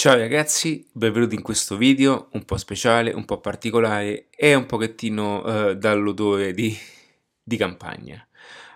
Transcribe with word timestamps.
Ciao 0.00 0.16
ragazzi, 0.16 0.88
benvenuti 0.92 1.34
in 1.34 1.42
questo 1.42 1.76
video 1.76 2.30
un 2.32 2.46
po' 2.46 2.56
speciale, 2.56 3.12
un 3.12 3.26
po' 3.26 3.38
particolare 3.38 4.28
e 4.30 4.54
un 4.54 4.64
pochettino 4.64 5.44
eh, 5.44 5.76
dall'odore 5.76 6.54
di, 6.54 6.74
di 7.42 7.56
campagna. 7.58 8.26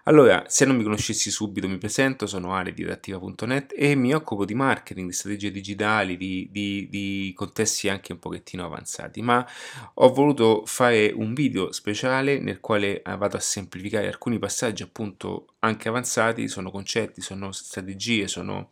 Allora, 0.06 0.44
se 0.48 0.66
non 0.66 0.76
mi 0.76 0.82
conoscessi 0.82 1.30
subito 1.30 1.66
mi 1.66 1.78
presento, 1.78 2.26
sono 2.26 2.54
Ale 2.54 2.74
di 2.74 2.84
adattiva.net 2.84 3.72
e 3.74 3.94
mi 3.94 4.12
occupo 4.12 4.44
di 4.44 4.54
marketing, 4.54 5.08
di 5.08 5.14
strategie 5.14 5.50
digitali, 5.50 6.18
di, 6.18 6.46
di, 6.50 6.88
di, 6.90 7.32
contesti 7.34 7.88
anche 7.88 8.12
un 8.12 8.18
pochettino 8.18 8.66
avanzati, 8.66 9.22
ma 9.22 9.46
ho 9.94 10.12
voluto 10.12 10.64
fare 10.66 11.10
un 11.10 11.32
video 11.32 11.72
speciale 11.72 12.38
nel 12.38 12.60
quale 12.60 13.00
eh, 13.00 13.16
vado 13.16 13.38
a 13.38 13.40
semplificare 13.40 14.06
alcuni 14.06 14.38
passaggi 14.38 14.82
appunto 14.82 15.54
anche 15.60 15.88
avanzati, 15.88 16.48
sono 16.48 16.70
concetti, 16.70 17.22
sono 17.22 17.50
strategie, 17.52 18.28
sono 18.28 18.68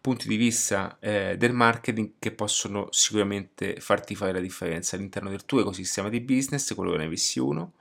punti 0.00 0.26
di 0.26 0.34
vista 0.34 0.96
eh, 0.98 1.36
del 1.38 1.52
marketing 1.52 2.14
che 2.18 2.32
possono 2.32 2.88
sicuramente 2.90 3.76
farti 3.78 4.16
fare 4.16 4.32
la 4.32 4.40
differenza 4.40 4.96
all'interno 4.96 5.30
del 5.30 5.44
tuo 5.44 5.60
ecosistema 5.60 6.08
di 6.08 6.20
business, 6.20 6.74
quello 6.74 6.90
che 6.90 6.98
ne 6.98 7.04
avessi 7.04 7.38
uno 7.38 7.74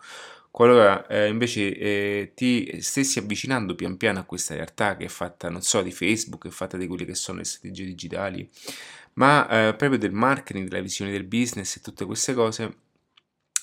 Qualora 0.54 1.08
eh, 1.08 1.30
invece 1.30 1.76
eh, 1.76 2.32
ti 2.36 2.80
stessi 2.80 3.18
avvicinando 3.18 3.74
pian 3.74 3.98
piano 3.98 4.20
a 4.20 4.24
questa 4.24 4.54
realtà 4.54 4.96
che 4.96 5.06
è 5.06 5.08
fatta, 5.08 5.50
non 5.50 5.64
so, 5.64 5.82
di 5.82 5.92
Facebook, 5.92 6.46
è 6.46 6.52
fatta 6.52 6.78
di 6.78 6.86
quelle 6.86 7.06
che 7.06 7.16
sono 7.16 7.40
le 7.40 7.44
strategie 7.44 7.86
digitali, 7.86 8.48
ma 9.14 9.50
eh, 9.50 9.74
proprio 9.74 9.98
del 9.98 10.12
marketing, 10.12 10.70
della 10.70 10.84
visione 10.84 11.10
del 11.10 11.24
business 11.24 11.78
e 11.78 11.82
tutte 11.82 12.06
queste 12.06 12.36
cose, 12.36 12.72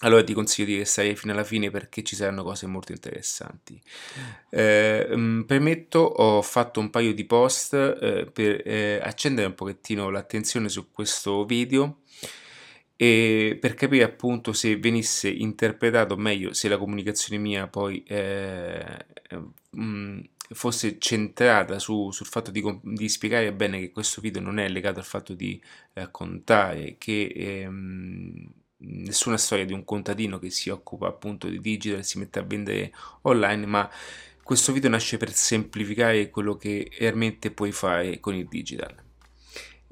allora 0.01 0.25
ti 0.25 0.33
consiglio 0.35 0.67
di 0.67 0.79
restare 0.79 1.15
fino 1.15 1.33
alla 1.33 1.45
fine 1.45 1.71
perché 1.71 2.03
ci 2.03 2.17
saranno 2.17 2.43
cose 2.43 2.67
molto 2.67 2.91
interessanti. 2.91 3.81
Eh, 4.49 5.11
mm, 5.15 5.43
premetto, 5.43 6.01
ho 6.01 6.43
fatto 6.43 6.81
un 6.81 6.91
paio 6.91 7.15
di 7.15 7.25
post 7.25 7.75
eh, 7.75 8.29
per 8.33 8.63
eh, 8.65 8.99
accendere 9.01 9.47
un 9.47 9.55
pochettino 9.55 10.11
l'attenzione 10.11 10.69
su 10.69 10.91
questo 10.91 11.45
video 11.45 12.01
e 13.03 13.57
per 13.59 13.73
capire 13.73 14.05
appunto 14.05 14.53
se 14.53 14.77
venisse 14.77 15.31
interpretato 15.31 16.19
meglio, 16.19 16.53
se 16.53 16.69
la 16.69 16.77
comunicazione 16.77 17.41
mia 17.41 17.67
poi 17.67 18.03
eh, 18.03 19.07
mh, 19.71 19.83
mm, 19.83 20.21
fosse 20.51 20.99
centrata 20.99 21.79
su, 21.79 22.11
sul 22.11 22.27
fatto 22.27 22.51
di, 22.51 22.63
di, 22.83 23.09
spiegare 23.09 23.55
bene 23.55 23.81
che 23.81 23.91
questo 23.91 24.21
video 24.21 24.43
non 24.43 24.59
è 24.59 24.69
legato 24.69 24.99
al 24.99 25.07
fatto 25.07 25.33
di 25.33 25.59
raccontare 25.95 26.97
che 26.99 27.33
ehm, 27.35 28.53
nessuna 28.81 29.39
storia 29.39 29.65
di 29.65 29.73
un 29.73 29.85
contadino 29.85 30.39
che 30.39 30.51
si 30.51 30.69
occupa 30.69 31.09
appunto 31.09 31.49
di 31.49 31.59
digital 31.59 32.05
si 32.05 32.19
mette 32.19 32.39
a 32.41 32.43
vendere 32.43 32.93
online, 33.23 33.65
ma 33.65 33.91
questo 34.43 34.75
video 34.75 34.91
nasce 34.91 35.17
per 35.17 35.33
semplificare 35.33 36.29
quello 36.29 36.55
che 36.59 36.91
realmente 36.99 37.51
puoi 37.51 37.73
fare 37.73 38.21
con 38.21 38.35
il 38.35 38.47
digital 38.47 39.09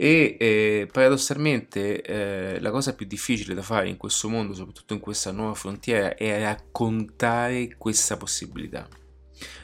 e 0.01 0.37
eh, 0.39 0.89
paradossalmente 0.93 2.03
eh, 2.03 2.61
la 2.61 2.71
cosa 2.71 2.95
più 2.95 3.05
difficile 3.05 3.53
da 3.53 3.63
fare 3.63 3.89
in 3.89 3.97
questo 3.97 4.29
mondo, 4.29 4.55
soprattutto 4.55 4.95
in 4.95 5.01
questa 5.01 5.33
nuova 5.33 5.55
frontiera, 5.55 6.15
è 6.15 6.41
raccontare 6.41 7.75
questa 7.77 8.17
possibilità. 8.17 8.89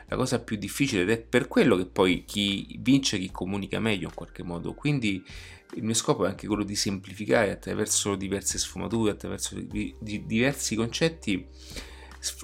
La 0.08 0.16
cosa 0.16 0.40
più 0.40 0.56
difficile 0.56 1.02
ed 1.02 1.10
è 1.10 1.20
per 1.20 1.46
quello 1.46 1.76
che 1.76 1.86
poi 1.86 2.24
chi 2.24 2.76
vince, 2.80 3.16
chi 3.16 3.30
comunica 3.30 3.78
meglio 3.78 4.08
in 4.08 4.14
qualche 4.14 4.42
modo. 4.42 4.74
Quindi 4.74 5.22
il 5.76 5.84
mio 5.84 5.94
scopo 5.94 6.24
è 6.24 6.28
anche 6.28 6.48
quello 6.48 6.64
di 6.64 6.74
semplificare 6.74 7.52
attraverso 7.52 8.16
diverse 8.16 8.58
sfumature, 8.58 9.12
attraverso 9.12 9.54
di, 9.54 9.94
di 10.00 10.26
diversi 10.26 10.74
concetti 10.74 11.46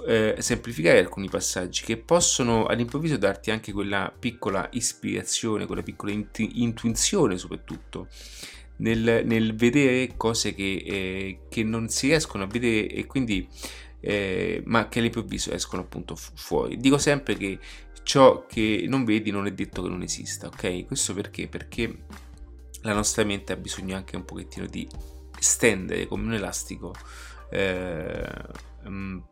eh, 0.06 0.36
semplificare 0.38 0.98
alcuni 0.98 1.28
passaggi 1.28 1.84
che 1.84 1.96
possono 1.96 2.66
all'improvviso 2.66 3.16
darti 3.16 3.50
anche 3.50 3.72
quella 3.72 4.12
piccola 4.16 4.68
ispirazione, 4.72 5.66
quella 5.66 5.82
piccola 5.82 6.12
intu- 6.12 6.50
intuizione 6.54 7.38
soprattutto. 7.38 8.08
Nel, 8.76 9.22
nel, 9.26 9.54
vedere 9.54 10.16
cose 10.16 10.54
che, 10.54 10.82
eh, 10.86 11.40
che, 11.50 11.62
non 11.62 11.90
si 11.90 12.06
riescono 12.06 12.44
a 12.44 12.46
vedere 12.46 12.88
e 12.88 13.04
quindi 13.04 13.46
eh, 14.00 14.62
ma 14.64 14.88
che 14.88 15.00
all'improvviso 15.00 15.52
escono 15.52 15.82
appunto 15.82 16.16
fu- 16.16 16.32
fuori. 16.34 16.78
Dico 16.78 16.96
sempre 16.96 17.36
che 17.36 17.58
ciò 18.02 18.46
che 18.46 18.84
non 18.88 19.04
vedi 19.04 19.30
non 19.30 19.46
è 19.46 19.52
detto 19.52 19.82
che 19.82 19.88
non 19.88 20.00
esista, 20.02 20.46
ok? 20.46 20.86
Questo 20.86 21.12
perché? 21.12 21.46
Perché 21.46 22.04
la 22.82 22.94
nostra 22.94 23.24
mente 23.24 23.52
ha 23.52 23.56
bisogno 23.56 23.96
anche 23.96 24.16
un 24.16 24.24
pochettino 24.24 24.66
di 24.66 24.88
stendere 25.38 26.06
come 26.06 26.24
un 26.24 26.34
elastico 26.34 26.94
eh, 27.50 28.26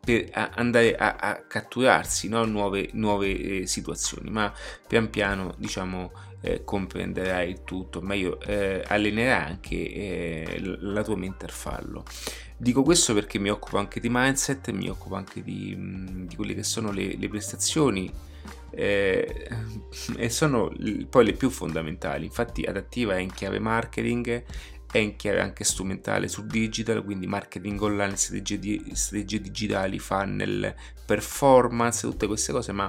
per 0.09 0.51
andare 0.55 0.97
a, 0.97 1.17
a 1.17 1.43
catturarsi 1.47 2.29
no? 2.29 2.45
nuove, 2.47 2.89
nuove 2.93 3.61
eh, 3.61 3.67
situazioni, 3.67 4.31
ma 4.31 4.51
pian 4.87 5.11
piano 5.11 5.55
diciamo 5.59 6.13
eh, 6.41 6.65
comprenderai 6.65 7.51
il 7.51 7.65
tutto, 7.65 8.01
meglio 8.01 8.41
eh, 8.41 8.83
allenerai 8.87 9.51
anche 9.51 9.75
eh, 9.75 10.61
la 10.63 11.03
tua 11.03 11.17
mente 11.17 11.45
al 11.45 11.51
fallo. 11.51 12.05
Dico 12.57 12.83
questo 12.83 13.13
perché 13.13 13.39
mi 13.39 13.51
occupo 13.51 13.77
anche 13.77 14.01
di 14.01 14.09
mindset, 14.11 14.71
mi 14.71 14.89
occupo 14.89 15.15
anche 15.15 15.43
di, 15.43 15.75
mm, 15.77 16.27
di 16.27 16.37
quelle 16.37 16.55
che 16.55 16.63
sono 16.63 16.91
le, 16.91 17.17
le 17.17 17.29
prestazioni 17.29 18.11
eh, 18.71 19.49
e 20.17 20.31
sono 20.31 20.73
poi 21.11 21.25
le 21.27 21.33
più 21.35 21.51
fondamentali. 21.51 22.25
Infatti, 22.25 22.65
adattiva 22.65 23.15
è 23.15 23.21
in 23.21 23.33
chiave 23.33 23.59
marketing 23.59 24.43
è 24.91 24.99
in 24.99 25.17
chiave 25.17 25.41
anche 25.41 25.65
strumentale 25.65 26.29
sul 26.29 26.47
digital, 26.47 27.05
quindi 27.05 27.27
marketing 27.27 27.81
online, 27.81 28.17
strategie, 28.17 28.81
strategie 28.95 29.41
digitali, 29.41 29.99
funnel, 29.99 30.75
performance, 31.05 32.07
tutte 32.09 32.27
queste 32.27 32.53
cose, 32.53 32.73
ma 32.73 32.89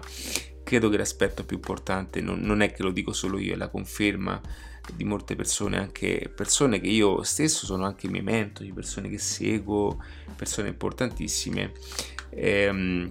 credo 0.63 0.89
che 0.89 0.97
l'aspetto 0.97 1.43
più 1.43 1.57
importante 1.57 2.21
non, 2.21 2.39
non 2.39 2.61
è 2.61 2.71
che 2.71 2.83
lo 2.83 2.91
dico 2.91 3.11
solo 3.11 3.37
io, 3.37 3.53
è 3.53 3.57
la 3.57 3.69
conferma 3.69 4.39
di 4.95 5.03
molte 5.03 5.35
persone, 5.35 5.77
anche 5.77 6.31
persone 6.33 6.79
che 6.79 6.87
io 6.87 7.21
stesso 7.23 7.65
sono 7.65 7.85
anche 7.85 8.07
i 8.07 8.09
miei 8.09 8.23
mentori, 8.23 8.71
persone 8.71 9.09
che 9.09 9.17
seguo, 9.17 10.01
persone 10.35 10.69
importantissime. 10.69 11.73
Ehm, 12.29 13.09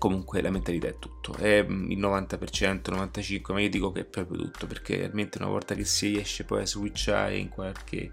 comunque 0.00 0.40
la 0.40 0.50
mentalità 0.50 0.88
è 0.88 0.98
tutto, 0.98 1.34
è 1.34 1.62
mm, 1.62 1.90
il 1.90 1.98
90%, 1.98 2.90
95%, 2.90 3.52
ma 3.52 3.60
io 3.60 3.68
dico 3.68 3.92
che 3.92 4.00
è 4.00 4.04
proprio 4.04 4.40
tutto, 4.40 4.66
perché 4.66 4.96
realmente 4.96 5.36
una 5.36 5.48
volta 5.48 5.74
che 5.74 5.84
si 5.84 6.08
riesce 6.08 6.44
poi 6.44 6.62
a 6.62 6.66
switchare 6.66 7.36
in 7.36 7.50
qualche, 7.50 8.10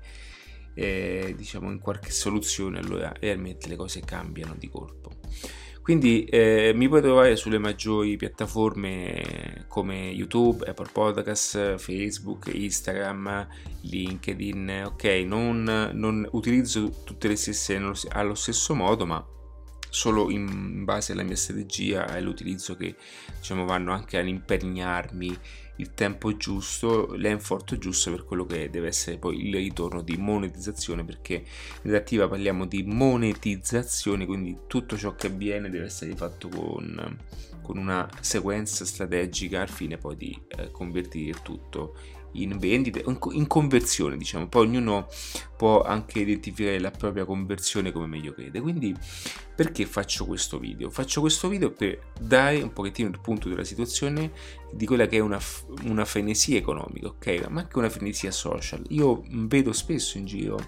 eh, 0.74 1.34
diciamo, 1.38 1.72
in 1.72 1.80
qualche 1.80 2.12
soluzione, 2.12 2.80
allora 2.80 3.14
realmente 3.18 3.70
le 3.70 3.78
cose 3.78 4.02
cambiano 4.02 4.54
di 4.58 4.70
colpo. 4.70 5.12
Quindi 5.82 6.26
eh, 6.26 6.74
mi 6.76 6.90
puoi 6.90 7.02
trovare 7.02 7.38
sulle 7.38 7.58
maggiori 7.58 8.18
piattaforme 8.18 9.64
come 9.70 10.10
YouTube, 10.10 10.68
Apple 10.68 10.90
Podcast, 10.92 11.78
Facebook, 11.78 12.52
Instagram, 12.54 13.48
LinkedIn. 13.84 14.84
Ok, 14.88 15.06
non, 15.26 15.64
non 15.94 16.28
utilizzo 16.34 16.92
tutte 17.06 17.30
le 17.30 17.38
stesse 17.38 17.82
allo 18.10 18.36
stesso 18.36 18.76
modo, 18.76 19.06
ma 19.06 19.26
solo 19.90 20.30
in 20.30 20.84
base 20.84 21.14
alla 21.14 21.24
mia 21.24 21.36
strategia 21.36 22.08
e 22.14 22.18
all'utilizzo 22.18 22.76
che 22.76 22.96
diciamo 23.38 23.66
vanno 23.66 23.92
anche 23.94 24.18
ad 24.18 24.28
impegnarmi 24.28 25.38
il 25.78 25.94
tempo 25.94 26.36
giusto, 26.38 27.14
l'enforto 27.16 27.78
giusto 27.78 28.12
per 28.12 28.24
quello 28.26 28.46
che 28.46 28.70
deve 28.70 28.88
essere 28.88 29.18
poi 29.18 29.48
il 29.48 29.56
ritorno 29.56 30.02
di 30.02 30.18
monetizzazione 30.18 31.04
perché 31.04 31.44
in 31.84 31.94
attiva 31.94 32.28
parliamo 32.28 32.66
di 32.66 32.84
monetizzazione 32.84 34.26
quindi 34.26 34.58
tutto 34.68 34.98
ciò 34.98 35.16
che 35.16 35.28
avviene 35.28 35.70
deve 35.70 35.86
essere 35.86 36.16
fatto 36.16 36.50
con, 36.50 37.20
con 37.62 37.78
una 37.78 38.10
sequenza 38.22 38.86
strategica 38.86 39.62
al 39.62 39.70
fine 39.70 39.98
poi 39.98 40.18
di 40.18 40.42
eh, 40.58 40.72
convertire 40.72 41.40
tutto 41.44 41.96
in 42.34 42.58
vendita, 42.58 43.02
in 43.32 43.48
conversione 43.48 44.18
diciamo, 44.18 44.48
poi 44.48 44.68
ognuno 44.68 45.08
può 45.56 45.82
anche 45.82 46.20
identificare 46.20 46.80
la 46.80 46.92
propria 46.92 47.26
conversione 47.26 47.92
come 47.92 48.06
meglio 48.06 48.34
crede. 48.34 48.60
Quindi 48.60 48.96
perché 49.56 49.86
faccio 49.86 50.26
questo 50.26 50.60
video? 50.60 50.90
Faccio 50.90 51.22
questo 51.22 51.48
video 51.48 51.72
per 51.72 52.12
dare 52.20 52.62
un 52.62 52.72
pochettino 52.74 53.10
il 53.10 53.20
punto 53.20 53.50
della 53.50 53.64
situazione 53.64 54.32
di 54.72 54.86
quella 54.86 55.08
che 55.08 55.18
è 55.18 55.20
una, 55.20 55.40
una 55.84 56.06
frenesia 56.06 56.58
economica, 56.58 57.08
ok? 57.08 57.48
Ma 57.50 57.62
anche 57.62 57.78
una 57.78 57.90
frenesia 57.90 58.32
social. 58.32 58.84
Io 58.90 59.24
vedo 59.28 59.74
spesso 59.74 60.18
in 60.18 60.26
giro 60.26 60.60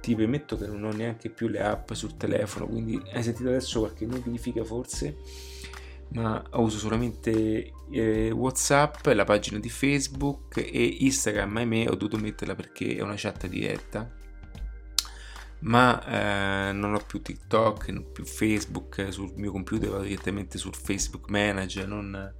ti 0.00 0.14
permetto 0.14 0.56
che 0.56 0.66
non 0.66 0.84
ho 0.84 0.92
neanche 0.92 1.28
più 1.28 1.48
le 1.48 1.60
app 1.60 1.92
sul 1.92 2.16
telefono, 2.16 2.66
quindi 2.66 3.00
hai 3.12 3.22
sentito 3.22 3.48
adesso 3.48 3.80
qualche 3.80 4.06
notifica 4.06 4.64
forse? 4.64 5.16
ma 6.12 6.42
uso 6.52 6.78
solamente 6.78 7.72
eh, 7.90 8.30
Whatsapp, 8.30 9.06
la 9.06 9.24
pagina 9.24 9.58
di 9.58 9.68
Facebook 9.68 10.56
e 10.56 10.96
Instagram, 11.00 11.56
ahimè 11.58 11.88
ho 11.88 11.94
dovuto 11.94 12.18
metterla 12.18 12.54
perché 12.54 12.96
è 12.96 13.02
una 13.02 13.14
chat 13.16 13.46
diretta. 13.46 14.18
Ma 15.62 16.70
eh, 16.70 16.72
non 16.72 16.94
ho 16.94 17.02
più 17.06 17.20
TikTok, 17.20 17.88
non 17.88 18.04
ho 18.04 18.10
più 18.12 18.24
Facebook 18.24 19.08
sul 19.10 19.32
mio 19.36 19.50
computer, 19.50 19.90
vado 19.90 20.04
direttamente 20.04 20.56
sul 20.56 20.74
Facebook 20.74 21.28
Manager, 21.28 21.86
non, 21.86 22.34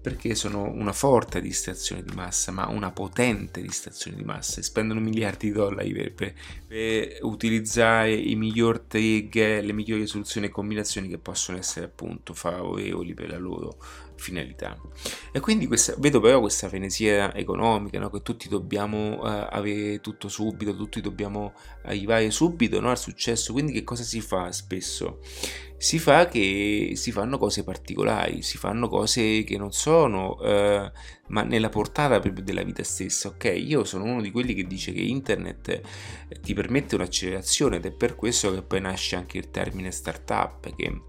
perché 0.00 0.34
sono 0.34 0.62
una 0.62 0.92
forte 0.92 1.40
distrazione 1.40 2.02
di 2.02 2.14
massa, 2.14 2.52
ma 2.52 2.66
una 2.68 2.90
potente 2.90 3.60
distrazione 3.60 4.16
di 4.16 4.24
massa 4.24 4.60
e 4.60 4.62
spendono 4.62 5.00
miliardi 5.00 5.48
di 5.48 5.52
dollari 5.52 5.92
per, 5.92 6.14
per, 6.14 6.34
per 6.66 7.18
utilizzare 7.22 8.14
i 8.14 8.34
miglior 8.34 8.80
trigger, 8.80 9.62
le 9.62 9.72
migliori 9.72 10.06
soluzioni 10.06 10.46
e 10.46 10.50
combinazioni 10.50 11.08
che 11.08 11.18
possono 11.18 11.58
essere 11.58 11.86
appunto 11.86 12.32
favorevoli 12.32 13.12
per 13.12 13.28
la 13.28 13.38
loro 13.38 13.76
finalità. 14.20 14.78
E 15.32 15.40
quindi 15.40 15.66
questa, 15.66 15.94
vedo 15.98 16.20
però 16.20 16.40
questa 16.40 16.68
frenesia 16.68 17.34
economica, 17.34 17.98
no? 17.98 18.10
che 18.10 18.22
tutti 18.22 18.48
dobbiamo 18.48 19.20
uh, 19.20 19.46
avere 19.50 20.00
tutto 20.00 20.28
subito, 20.28 20.76
tutti 20.76 21.00
dobbiamo 21.00 21.54
arrivare 21.84 22.30
subito 22.30 22.78
no? 22.80 22.90
al 22.90 22.98
successo. 22.98 23.52
Quindi 23.52 23.72
che 23.72 23.82
cosa 23.82 24.02
si 24.02 24.20
fa 24.20 24.52
spesso? 24.52 25.20
Si 25.76 25.98
fa 25.98 26.28
che 26.28 26.92
si 26.94 27.10
fanno 27.10 27.38
cose 27.38 27.64
particolari, 27.64 28.42
si 28.42 28.58
fanno 28.58 28.88
cose 28.88 29.44
che 29.44 29.56
non 29.56 29.72
sono, 29.72 30.36
uh, 30.38 30.90
ma 31.28 31.42
nella 31.42 31.70
portata 31.70 32.20
proprio 32.20 32.44
della 32.44 32.62
vita 32.62 32.84
stessa. 32.84 33.28
Ok, 33.28 33.52
io 33.56 33.84
sono 33.84 34.04
uno 34.04 34.20
di 34.20 34.30
quelli 34.30 34.52
che 34.52 34.66
dice 34.66 34.92
che 34.92 35.00
internet 35.00 35.80
ti 36.42 36.52
permette 36.52 36.96
un'accelerazione 36.96 37.76
ed 37.76 37.86
è 37.86 37.92
per 37.92 38.14
questo 38.14 38.52
che 38.52 38.62
poi 38.62 38.80
nasce 38.82 39.16
anche 39.16 39.38
il 39.38 39.50
termine 39.50 39.90
startup 39.90 40.74
che 40.76 41.00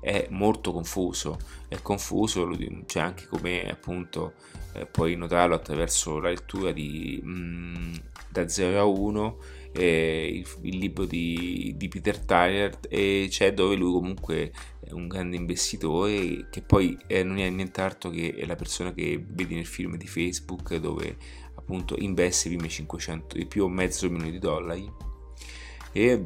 è 0.00 0.26
molto 0.30 0.72
confuso, 0.72 1.38
è 1.68 1.80
confuso 1.82 2.48
cioè 2.86 3.02
anche 3.02 3.26
come 3.26 3.70
appunto 3.70 4.34
eh, 4.72 4.86
puoi 4.86 5.14
notarlo 5.16 5.54
attraverso 5.54 6.18
la 6.18 6.30
lettura 6.30 6.72
di 6.72 7.20
mm, 7.24 7.94
Da 8.30 8.48
0 8.48 8.78
a 8.78 8.84
1 8.84 9.38
eh, 9.72 10.30
il, 10.34 10.46
il, 10.62 10.78
libro 10.78 11.04
di, 11.04 11.74
di, 11.76 11.88
Peter 11.88 12.18
Tyler 12.18 12.78
e 12.88 13.26
c'è 13.28 13.52
dove 13.52 13.76
lui 13.76 13.92
comunque 13.92 14.50
è 14.80 14.92
un 14.92 15.06
grande 15.06 15.36
investitore 15.36 16.48
che 16.50 16.62
poi 16.62 16.96
eh, 17.06 17.22
non 17.22 17.38
è 17.38 17.48
nient'altro 17.50 18.10
che 18.10 18.42
la 18.46 18.56
persona 18.56 18.92
che 18.92 19.22
vedi 19.26 19.54
nel 19.54 19.66
film 19.66 19.96
di 19.96 20.06
Facebook 20.06 20.74
dove 20.76 21.16
appunto 21.54 21.96
investe 21.98 22.48
prima 22.48 22.66
500 22.66 23.36
più 23.46 23.64
o 23.64 23.68
mezzo 23.68 24.08
milione 24.08 24.30
di 24.30 24.38
dollari. 24.38 24.90
E 25.92 26.22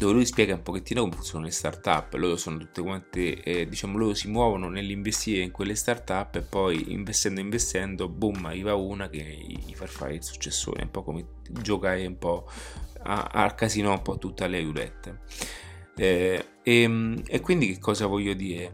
dove 0.00 0.14
lui 0.14 0.24
spiega 0.24 0.54
un 0.54 0.62
pochettino 0.62 1.02
come 1.02 1.12
funzionano 1.12 1.44
le 1.44 1.52
start-up, 1.52 2.14
loro 2.14 2.36
sono 2.38 2.56
tutte 2.56 2.80
quante, 2.80 3.42
eh, 3.42 3.68
diciamo, 3.68 3.98
loro 3.98 4.14
si 4.14 4.28
muovono 4.28 4.70
nell'investire 4.70 5.42
in 5.42 5.50
quelle 5.50 5.74
start-up 5.74 6.36
e 6.36 6.40
poi 6.40 6.92
investendo 6.92 7.40
investendo, 7.40 8.08
boom, 8.08 8.46
arriva 8.46 8.74
una 8.74 9.10
che 9.10 9.22
gli 9.22 9.74
fa 9.74 9.86
fare 9.86 10.14
il 10.14 10.24
successore, 10.24 10.82
un 10.84 10.90
po' 10.90 11.02
come 11.02 11.26
giocare 11.50 12.06
un 12.06 12.16
po' 12.16 12.48
al 13.02 13.54
casino, 13.54 13.92
un 13.92 14.00
po' 14.00 14.16
tutte 14.16 14.48
le 14.48 14.62
roulette. 14.62 15.20
Eh, 15.96 16.44
e, 16.62 17.22
e 17.26 17.40
quindi 17.40 17.66
che 17.74 17.78
cosa 17.78 18.06
voglio 18.06 18.32
dire? 18.32 18.72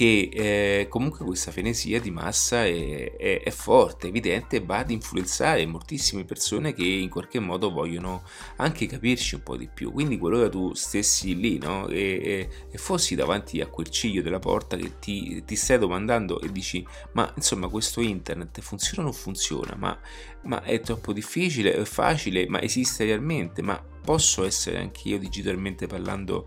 Che 0.00 0.30
eh, 0.32 0.88
comunque 0.88 1.26
questa 1.26 1.50
frenesia 1.50 2.00
di 2.00 2.10
massa 2.10 2.64
è, 2.64 3.14
è, 3.18 3.42
è, 3.42 3.50
forte, 3.50 4.06
evidente 4.06 4.60
va 4.60 4.78
ad 4.78 4.90
influenzare 4.90 5.66
moltissime 5.66 6.24
persone 6.24 6.72
che 6.72 6.84
in 6.84 7.10
qualche 7.10 7.38
modo 7.38 7.70
vogliono 7.70 8.22
anche 8.56 8.86
capirci 8.86 9.34
un 9.34 9.42
po' 9.42 9.58
di 9.58 9.68
più. 9.68 9.92
Quindi 9.92 10.16
qualora 10.16 10.48
tu 10.48 10.72
stessi 10.72 11.36
lì 11.38 11.58
no? 11.58 11.86
e, 11.88 11.98
e, 11.98 12.48
e, 12.70 12.78
fossi 12.78 13.14
davanti 13.14 13.60
a 13.60 13.66
quel 13.66 13.90
ciglio 13.90 14.22
della 14.22 14.38
porta 14.38 14.78
che 14.78 14.98
ti, 15.00 15.44
ti, 15.44 15.54
stai 15.54 15.78
domandando 15.78 16.40
e 16.40 16.50
dici 16.50 16.82
ma 17.12 17.30
insomma 17.36 17.68
questo 17.68 18.00
internet 18.00 18.58
funziona 18.62 19.02
o 19.02 19.04
non 19.04 19.12
funziona? 19.12 19.74
Ma, 19.76 19.98
ma 20.44 20.62
è 20.62 20.80
troppo 20.80 21.12
difficile, 21.12 21.74
è 21.74 21.84
facile, 21.84 22.48
ma 22.48 22.62
esiste 22.62 23.04
realmente? 23.04 23.60
Ma 23.60 23.78
posso 24.02 24.44
essere 24.46 24.78
anche 24.78 25.10
io 25.10 25.18
digitalmente 25.18 25.86
parlando 25.86 26.46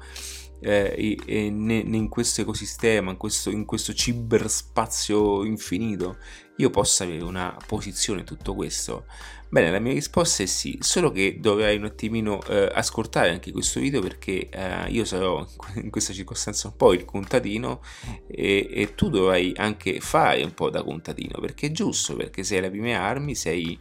eh, 0.63 1.17
in 1.25 2.07
questo 2.09 2.41
ecosistema, 2.41 3.11
in 3.11 3.17
questo, 3.17 3.49
in 3.49 3.65
questo 3.65 3.93
ciberspazio 3.93 5.43
infinito, 5.43 6.17
io 6.57 6.69
possa 6.69 7.03
avere 7.03 7.23
una 7.23 7.57
posizione 7.65 8.21
in 8.21 8.25
tutto 8.25 8.53
questo? 8.55 9.05
Bene, 9.53 9.69
la 9.69 9.77
mia 9.77 9.93
risposta 9.93 10.41
è 10.41 10.47
sì, 10.47 10.79
solo 10.81 11.11
che 11.11 11.37
dovrai 11.39 11.77
un 11.77 11.85
attimino 11.85 12.41
eh, 12.47 12.71
ascoltare 12.73 13.29
anche 13.29 13.51
questo 13.51 13.79
video 13.79 14.01
perché 14.01 14.49
eh, 14.49 14.89
io 14.89 15.05
sarò 15.05 15.45
in 15.75 15.91
questa 15.91 16.11
circostanza 16.11 16.69
un 16.69 16.75
po' 16.75 16.91
il 16.93 17.05
contadino 17.05 17.81
e, 18.27 18.67
e, 18.71 18.95
tu 18.95 19.09
dovrai 19.09 19.53
anche 19.55 19.99
fare 19.99 20.41
un 20.41 20.55
po' 20.55 20.71
da 20.71 20.81
contadino 20.81 21.39
perché 21.39 21.67
è 21.67 21.71
giusto, 21.71 22.15
perché 22.15 22.43
sei 22.43 22.57
alle 22.57 22.71
prime 22.71 22.95
armi, 22.95 23.35
sei 23.35 23.77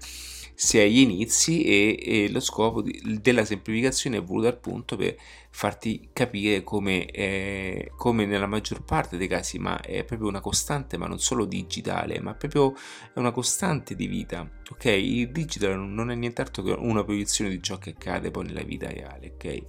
se 0.55 0.83
agli 0.83 0.99
inizi 0.99 1.65
e, 1.65 1.99
e 2.01 2.31
lo 2.31 2.41
scopo 2.41 2.83
di, 2.83 3.19
della 3.23 3.47
semplificazione 3.47 4.19
è 4.19 4.23
voluto 4.23 4.49
appunto 4.49 4.97
per 4.97 5.17
farti 5.53 6.09
capire 6.13 6.65
come, 6.65 7.07
eh, 7.07 7.93
come, 7.97 8.27
nella 8.27 8.47
maggior 8.47 8.83
parte 8.83 9.17
dei 9.17 9.29
casi, 9.29 9.59
ma 9.59 9.81
è 9.81 10.03
proprio 10.03 10.29
una 10.29 10.41
costante, 10.41 10.97
ma 10.97 11.07
non 11.07 11.21
solo 11.21 11.45
digitale, 11.45 12.21
ma 12.21 12.35
proprio 12.35 12.75
è 13.15 13.19
una 13.19 13.31
costante 13.31 13.95
di 13.95 14.07
vita. 14.07 14.49
Ok, 14.73 14.87
il 14.87 15.31
digital 15.31 15.79
non 15.79 16.11
è 16.11 16.15
nient'altro 16.15 16.63
che 16.63 16.73
una 16.73 17.05
proiezione 17.05 17.51
di 17.51 17.63
ciò 17.63 17.77
che 17.77 17.91
accade 17.91 18.31
poi 18.31 18.47
nella 18.47 18.63
vita 18.63 18.89
reale, 18.89 19.35
ok? 19.35 19.63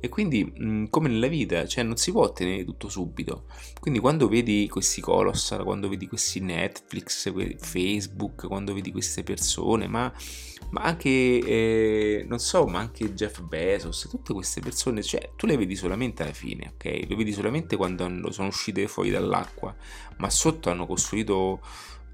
E 0.00 0.08
quindi, 0.08 0.44
mh, 0.44 0.84
come 0.88 1.10
nella 1.10 1.26
vita, 1.26 1.66
cioè 1.66 1.84
non 1.84 1.98
si 1.98 2.10
può 2.10 2.22
ottenere 2.22 2.64
tutto 2.64 2.88
subito. 2.88 3.44
Quindi, 3.78 4.00
quando 4.00 4.28
vedi 4.28 4.66
questi 4.68 5.02
colossal, 5.02 5.62
quando 5.62 5.90
vedi 5.90 6.06
questi 6.08 6.40
Netflix, 6.40 7.30
Facebook, 7.58 8.46
quando 8.46 8.72
vedi 8.72 8.90
queste 8.90 9.22
persone, 9.22 9.88
ma 9.88 10.10
ma 10.70 10.82
anche, 10.82 11.08
eh, 11.10 12.24
non 12.26 12.38
so, 12.38 12.66
ma 12.66 12.78
anche 12.80 13.12
Jeff 13.12 13.40
Bezos, 13.42 14.08
tutte 14.10 14.32
queste 14.32 14.60
persone, 14.60 15.02
cioè 15.02 15.30
tu 15.36 15.46
le 15.46 15.56
vedi 15.56 15.76
solamente 15.76 16.22
alla 16.22 16.32
fine, 16.32 16.72
ok? 16.74 16.84
Le 17.08 17.14
vedi 17.14 17.32
solamente 17.32 17.76
quando 17.76 18.32
sono 18.32 18.48
uscite 18.48 18.88
fuori 18.88 19.10
dall'acqua, 19.10 19.74
ma 20.16 20.30
sotto 20.30 20.70
hanno 20.70 20.86
costruito 20.86 21.60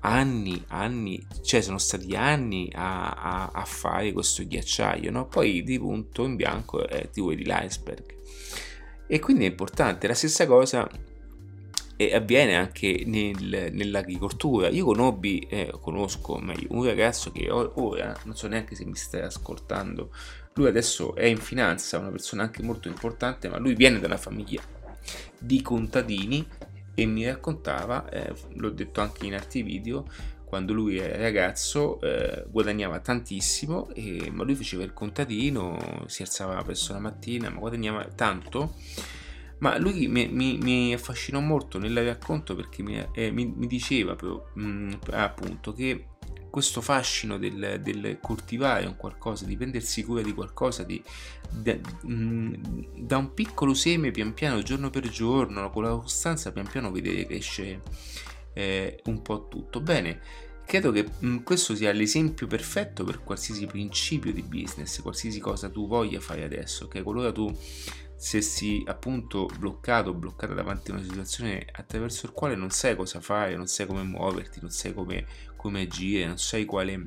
anni, 0.03 0.63
anni, 0.69 1.25
cioè 1.43 1.61
sono 1.61 1.79
stati 1.79 2.15
anni 2.15 2.71
a, 2.75 3.11
a, 3.11 3.51
a 3.53 3.65
fare 3.65 4.13
questo 4.13 4.47
ghiacciaio, 4.47 5.11
no? 5.11 5.27
Poi 5.27 5.63
di 5.63 5.79
punto 5.79 6.25
in 6.25 6.37
bianco 6.37 6.87
eh, 6.87 7.11
ti 7.11 7.21
vedi 7.21 7.45
l'iceberg. 7.45 8.15
E 9.07 9.19
quindi 9.19 9.45
è 9.45 9.49
importante, 9.49 10.07
la 10.07 10.15
stessa 10.15 10.47
cosa 10.47 10.89
avviene 12.11 12.57
anche 12.57 13.05
nel, 13.07 13.71
nell'agricoltura. 13.73 14.69
Io 14.69 14.85
conobbi, 14.85 15.47
eh, 15.49 15.73
conosco 15.81 16.37
meglio, 16.39 16.69
un 16.71 16.85
ragazzo 16.85 17.31
che 17.31 17.49
ora, 17.51 18.17
non 18.25 18.35
so 18.35 18.49
neanche 18.49 18.75
se 18.75 18.85
mi 18.85 18.97
stai 18.97 19.21
ascoltando, 19.21 20.11
lui 20.55 20.67
adesso 20.67 21.15
è 21.15 21.27
in 21.27 21.39
finanza, 21.39 21.99
una 21.99 22.11
persona 22.11 22.43
anche 22.43 22.63
molto 22.63 22.89
importante, 22.89 23.49
ma 23.49 23.59
lui 23.59 23.75
viene 23.75 24.01
da 24.01 24.07
una 24.07 24.17
famiglia 24.17 24.63
di 25.39 25.63
contadini 25.63 26.47
e 26.95 27.07
mi 27.07 27.25
raccontava, 27.27 28.09
eh, 28.09 28.35
l'ho 28.55 28.71
detto 28.71 29.01
anche 29.01 29.27
in 29.27 29.35
altri 29.35 29.63
video, 29.63 30.07
quando 30.45 30.75
lui 30.75 30.99
era 30.99 31.17
ragazzo 31.17 31.99
eh, 32.01 32.45
guadagnava 32.49 33.01
tantissimo, 33.01 33.89
e, 33.95 34.31
ma 34.31 34.45
lui 34.45 34.55
faceva 34.55 34.83
il 34.83 34.93
contadino, 34.93 36.05
si 36.07 36.23
alzava 36.23 36.61
presso 36.63 36.93
la 36.93 36.99
mattina, 36.99 37.49
ma 37.49 37.59
guadagnava 37.59 38.05
tanto. 38.15 38.75
Ma 39.59 39.79
lui 39.79 40.09
mi, 40.09 40.27
mi, 40.27 40.59
mi 40.59 40.93
affascinò 40.93 41.41
molto 41.41 41.79
nel 41.79 42.05
racconto 42.05 42.57
perché 42.57 42.83
mi, 42.83 43.03
eh, 43.13 43.31
mi 43.31 43.67
diceva 43.67 44.17
proprio, 44.17 44.51
mh, 44.55 44.65
mm, 44.65 44.93
appunto 45.13 45.73
che 45.73 46.07
questo 46.53 46.83
fascino 46.83 47.39
del, 47.39 47.81
del, 47.83 48.19
coltivare 48.21 48.85
un 48.85 48.95
qualcosa, 48.95 49.47
di 49.47 49.57
prendersi 49.57 50.05
cura 50.05 50.21
di 50.21 50.35
qualcosa, 50.35 50.83
di, 50.83 51.03
da, 51.49 51.75
mh, 52.03 52.13
mm, 52.13 52.55
da, 52.99 53.17
un 53.17 53.33
piccolo 53.33 53.73
seme 53.73 54.11
pian 54.11 54.35
piano, 54.35 54.61
giorno 54.61 54.91
per 54.91 55.09
giorno, 55.09 55.71
con 55.71 55.85
la 55.85 55.97
costanza 55.97 56.53
pian 56.53 56.69
piano 56.69 56.93
vedere 56.93 57.25
crescere 57.25 57.81
eh, 58.53 59.01
un 59.07 59.23
po' 59.23 59.49
tutto. 59.49 59.81
Bene, 59.81 60.21
credo 60.67 60.93
che 60.93 61.05
mh, 61.19 61.27
mm, 61.27 61.39
questo 61.39 61.75
sia 61.75 61.91
l'esempio 61.91 62.47
perfetto 62.47 63.03
per 63.03 63.25
qualsiasi 63.25 63.65
principio 63.65 64.31
di 64.31 64.43
business, 64.43 65.01
qualsiasi 65.01 65.41
cosa 65.41 65.71
tu 65.71 65.89
voglia 65.89 66.21
fare 66.21 66.45
adesso, 66.45 66.87
che 66.87 67.01
okay? 67.01 67.03
qualora 67.03 67.33
tu 67.33 67.51
se 68.23 68.41
si 68.41 68.85
appunto 68.87 69.49
bloccato 69.59 70.11
o 70.11 70.15
bloccata 70.15 70.55
davanti 70.55 70.93
a 70.93 70.95
una 70.95 71.03
situazione 71.03 71.67
attraverso 71.73 72.27
il 72.27 72.33
quale 72.33 72.55
non 72.55 72.71
sai 72.71 72.95
cosa 72.95 73.21
fare, 73.21 73.57
non 73.57 73.67
sai 73.67 73.85
come 73.85 74.05
muoverti, 74.05 74.61
non 74.61 74.71
sai 74.71 74.95
come, 74.95 75.27
come 75.63 75.83
agire, 75.83 76.27
non 76.27 76.39
sai 76.39 76.65
quale 76.65 77.07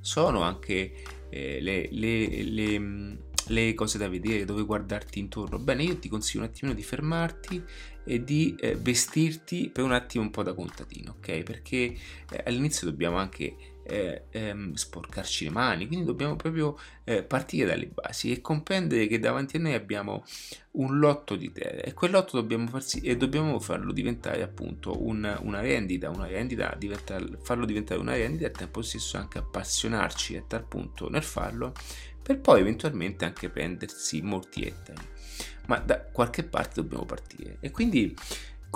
sono 0.00 0.42
anche 0.42 0.92
eh, 1.30 1.58
le, 1.62 1.88
le, 1.90 2.42
le, 2.42 3.16
le, 3.46 3.74
cose 3.74 3.96
da 3.96 4.10
vedere, 4.10 4.44
dove 4.44 4.62
guardarti 4.62 5.18
intorno. 5.18 5.58
Bene, 5.58 5.82
io 5.82 5.96
ti 5.96 6.10
consiglio 6.10 6.44
un 6.44 6.50
attimo 6.50 6.74
di 6.74 6.82
fermarti 6.82 7.64
e 8.04 8.22
di 8.22 8.54
eh, 8.60 8.76
vestirti 8.76 9.70
per 9.70 9.84
un 9.84 9.92
attimo 9.92 10.22
un 10.22 10.30
po' 10.30 10.42
da 10.42 10.52
contadino, 10.52 11.16
ok? 11.16 11.42
Perché 11.44 11.96
eh, 12.30 12.42
all'inizio 12.44 12.86
dobbiamo 12.86 13.16
anche 13.16 13.56
eh, 13.86 14.24
ehm, 14.30 14.74
sporcarci 14.74 15.44
le 15.44 15.50
mani, 15.50 15.86
quindi 15.86 16.04
dobbiamo 16.04 16.36
proprio 16.36 16.78
eh, 17.04 17.22
partire 17.22 17.66
dalle 17.66 17.86
basi 17.86 18.32
e 18.32 18.40
comprendere 18.40 19.06
che 19.06 19.18
davanti 19.18 19.56
a 19.56 19.60
noi 19.60 19.74
abbiamo 19.74 20.24
un 20.72 20.98
lotto 20.98 21.36
di 21.36 21.52
terra 21.52 21.80
e 21.80 21.94
quel 21.94 22.10
lotto 22.10 22.40
dobbiamo, 22.40 22.66
farsi, 22.66 23.00
e 23.00 23.16
dobbiamo 23.16 23.58
farlo 23.60 23.92
diventare 23.92 24.42
appunto 24.42 25.04
un, 25.06 25.38
una 25.42 25.60
rendita, 25.60 26.10
una 26.10 26.26
rendita 26.26 26.74
diventa, 26.76 27.18
farlo 27.42 27.64
diventare 27.64 28.00
una 28.00 28.14
rendita 28.14 28.44
e 28.44 28.48
al 28.48 28.56
tempo 28.56 28.82
stesso 28.82 29.16
anche 29.16 29.38
appassionarci 29.38 30.36
a 30.36 30.44
tal 30.46 30.64
punto 30.64 31.08
nel 31.08 31.22
farlo 31.22 31.72
per 32.26 32.40
poi 32.40 32.60
eventualmente 32.60 33.24
anche 33.24 33.48
prendersi 33.50 34.20
molti 34.20 34.62
ettari. 34.62 34.98
Ma 35.66 35.78
da 35.78 36.00
qualche 36.00 36.42
parte 36.42 36.80
dobbiamo 36.80 37.04
partire. 37.04 37.58
E 37.60 37.70
quindi 37.70 38.16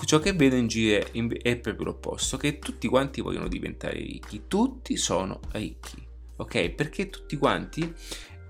ciò 0.05 0.19
che 0.19 0.33
vedo 0.33 0.57
in 0.57 0.67
giro 0.67 1.07
è 1.43 1.57
proprio 1.57 1.87
l'opposto, 1.87 2.37
che 2.37 2.59
tutti 2.59 2.89
quanti 2.89 3.21
vogliono 3.21 3.49
diventare 3.49 3.95
ricchi, 3.95 4.43
tutti 4.49 4.97
sono 4.97 5.41
ricchi, 5.53 6.03
ok? 6.37 6.71
Perché 6.71 7.11
tutti 7.11 7.37
quanti 7.37 7.95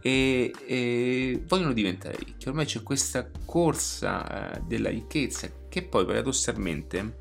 eh, 0.02 0.52
eh, 0.66 1.42
vogliono 1.46 1.72
diventare 1.72 2.16
ricchi, 2.18 2.48
ormai 2.48 2.64
c'è 2.64 2.82
questa 2.82 3.28
corsa 3.44 4.54
eh, 4.54 4.62
della 4.66 4.88
ricchezza 4.88 5.50
che 5.68 5.82
poi 5.82 6.06
paradossalmente 6.06 7.18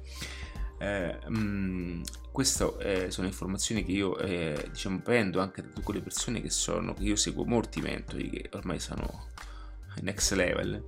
eh, 0.79 1.17
mm, 1.29 2.01
queste 2.31 2.73
eh, 2.79 3.11
sono 3.11 3.27
informazioni 3.27 3.83
che 3.83 3.91
io 3.91 4.15
diciamo, 4.71 5.01
prendo 5.01 5.41
anche 5.41 5.61
da 5.61 5.81
quelle 5.81 5.99
persone 5.99 6.41
che 6.41 6.49
sono 6.49 6.93
che 6.93 7.03
io 7.03 7.17
seguo 7.17 7.43
molti 7.43 7.81
mentori 7.81 8.29
che 8.29 8.49
ormai 8.53 8.79
sono 8.79 9.27
next 10.01 10.31
level 10.33 10.81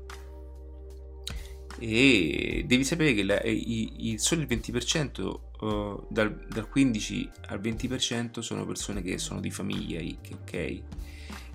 e 1.79 2.63
devi 2.67 2.83
sapere 2.83 3.13
che 3.13 3.23
la, 3.23 3.41
i, 3.43 4.11
i, 4.11 4.17
solo 4.17 4.41
il 4.41 4.47
20% 4.47 5.39
uh, 5.59 6.05
dal, 6.09 6.45
dal, 6.47 6.69
15 6.69 7.29
al 7.47 7.59
20% 7.59 8.39
sono 8.39 8.65
persone 8.65 9.01
che 9.01 9.17
sono 9.17 9.39
di 9.39 9.51
famiglia 9.51 9.99
ricche 9.99 10.33
ok? 10.33 10.81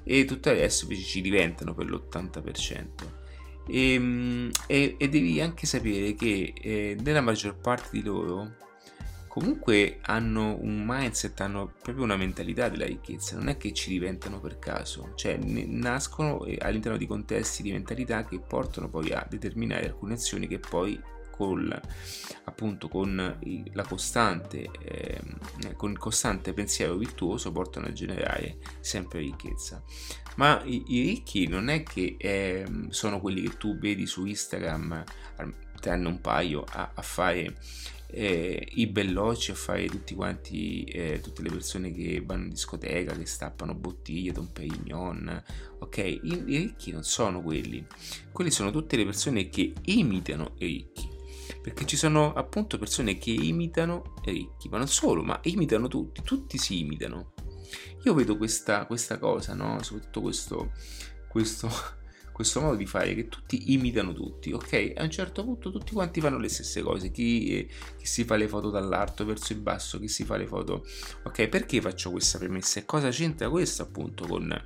E 0.04 0.25
tutte 0.25 0.50
adesso 0.50 0.85
invece 0.85 1.02
ci 1.02 1.20
diventano 1.20 1.75
per 1.75 1.87
l'80% 1.87 3.25
e, 3.68 3.92
ehm, 3.92 4.50
e, 4.66 4.94
e 4.99 5.08
devi 5.08 5.40
anche 5.40 5.66
sapere 5.66 6.14
che 6.14 6.52
eh, 6.61 6.96
nella 7.02 7.20
maggior 7.20 7.56
parte 7.56 7.88
di 7.92 8.02
loro 8.02 8.64
comunque 9.37 9.99
hanno 10.00 10.57
un 10.59 10.83
mindset, 10.87 11.38
hanno 11.43 11.71
proprio 11.83 12.05
una 12.05 12.16
mentalità 12.16 12.71
della 12.71 12.87
ricchezza, 12.87 13.37
non 13.37 13.49
è 13.49 13.59
che 13.59 13.75
ci 13.75 13.90
diventano 13.90 14.40
per 14.40 14.59
caso, 14.59 15.12
cioè 15.14 15.37
nascono 15.37 16.47
all'interno 16.61 16.97
di 16.97 17.07
contesti 17.07 17.62
di 17.62 17.71
mentalità 17.71 18.25
che 18.25 18.40
portano 18.40 18.88
poi 18.88 19.12
a 19.12 19.26
determinare 19.28 19.88
alcune 19.88 20.14
azioni 20.14 20.47
che 20.47 20.59
poi 20.59 20.99
con, 21.31 21.71
appunto, 22.45 22.88
con 22.88 23.38
la 23.75 23.85
costante, 23.85 24.71
eh, 24.78 25.21
con 25.76 25.90
il 25.90 25.99
costante 25.99 26.55
pensiero 26.55 26.97
virtuoso 26.97 27.52
portano 27.52 27.88
a 27.88 27.93
generare 27.93 28.57
sempre 28.81 29.19
ricchezza. 29.19 29.85
Ma 30.37 30.62
i, 30.64 30.83
i 30.87 31.02
ricchi 31.02 31.47
non 31.47 31.69
è 31.69 31.83
che 31.83 32.16
eh, 32.19 32.64
sono 32.88 33.21
quelli 33.21 33.43
che 33.43 33.59
tu 33.59 33.76
vedi 33.76 34.07
su 34.07 34.25
Instagram, 34.25 35.05
tranne 35.78 36.09
un 36.09 36.23
paio, 36.23 36.64
a, 36.66 36.93
a 36.95 37.02
fare 37.02 37.55
eh, 38.09 38.69
i 38.75 38.87
bellocci 38.87 39.51
a 39.51 39.55
fare 39.55 39.87
tutti 39.87 40.15
quanti, 40.15 40.85
eh, 40.85 41.21
tutte 41.23 41.43
le 41.43 41.51
persone 41.51 41.93
che 41.93 42.23
vanno 42.25 42.45
in 42.45 42.51
discoteca, 42.51 43.17
che 43.17 43.27
stappano 43.27 43.75
bottiglie, 43.75 44.33
Don 44.33 44.51
Perignon, 44.53 45.43
ok? 45.79 45.99
I, 45.99 46.21
I 46.47 46.57
ricchi 46.57 46.93
non 46.93 47.03
sono 47.05 47.43
quelli, 47.43 47.85
quelli 48.33 48.51
sono 48.51 48.71
tutte 48.71 48.97
le 48.97 49.05
persone 49.05 49.49
che 49.49 49.73
imitano 49.85 50.55
i 50.59 50.67
ricchi 50.67 51.15
perché 51.67 51.85
ci 51.85 51.97
sono 51.97 52.33
appunto 52.33 52.79
persone 52.79 53.19
che 53.19 53.31
imitano 53.31 54.15
i 54.25 54.31
ricchi, 54.31 54.69
ma 54.69 54.79
non 54.79 54.89
solo, 54.89 55.23
ma 55.23 55.39
imitano 55.45 55.89
tutti, 55.89 56.23
tutti 56.23 56.59
si 56.59 56.81
imitano. 56.81 57.33
Io 58.05 58.15
vedo 58.15 58.37
questa, 58.37 58.87
questa 58.87 59.19
cosa, 59.19 59.55
no? 59.55 59.83
soprattutto 59.83 60.21
questo, 60.21 60.71
questo, 61.29 61.69
questo 62.37 62.61
modo 62.61 62.76
di 62.76 62.85
fare 62.85 63.14
che 63.14 63.28
tutti 63.28 63.73
imitano 63.73 64.12
tutti, 64.12 64.52
ok? 64.52 64.93
A 64.97 65.05
un 65.05 65.11
certo 65.11 65.43
punto 65.43 65.73
tutti 65.73 65.95
quanti 65.95 66.21
fanno 66.21 66.37
le 66.37 66.50
stesse 66.50 66.83
cose, 66.83 67.11
chi, 67.11 67.57
eh, 67.57 67.66
chi, 67.97 68.05
si 68.05 68.25
fa 68.25 68.37
le 68.37 68.47
foto 68.47 68.69
dall'alto 68.69 69.25
verso 69.25 69.55
il 69.55 69.61
basso, 69.61 69.99
chi 69.99 70.07
si 70.07 70.25
fa 70.25 70.37
le 70.37 70.47
foto, 70.47 70.85
ok? 71.23 71.49
Perché 71.49 71.81
faccio 71.81 72.11
questa 72.11 72.37
premessa 72.37 72.78
e 72.78 72.85
cosa 72.85 73.09
c'entra 73.09 73.49
questo 73.49 73.81
appunto 73.81 74.26
con 74.26 74.64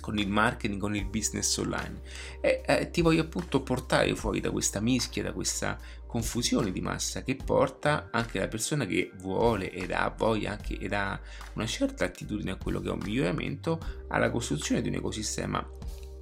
con 0.00 0.16
il 0.16 0.28
marketing, 0.28 0.80
con 0.80 0.94
il 0.94 1.04
business 1.06 1.56
online. 1.56 2.00
E 2.40 2.62
eh, 2.64 2.90
ti 2.90 3.02
voglio 3.02 3.22
appunto 3.22 3.62
portare 3.62 4.14
fuori 4.14 4.40
da 4.40 4.50
questa 4.52 4.80
mischia, 4.80 5.24
da 5.24 5.32
questa 5.32 5.76
confusione 6.06 6.70
di 6.70 6.80
massa 6.80 7.22
che 7.22 7.34
porta 7.34 8.10
anche 8.12 8.38
la 8.38 8.48
persona 8.48 8.86
che 8.86 9.10
vuole 9.18 9.72
ed 9.72 9.90
ha 9.90 10.12
voglia 10.16 10.52
anche 10.52 10.78
ed 10.78 10.92
ha 10.92 11.20
una 11.54 11.66
certa 11.66 12.04
attitudine 12.04 12.52
a 12.52 12.56
quello 12.56 12.80
che 12.80 12.88
è 12.88 12.92
un 12.92 13.00
miglioramento 13.02 13.78
alla 14.08 14.30
costruzione 14.30 14.82
di 14.82 14.88
un 14.88 14.94
ecosistema 14.94 15.78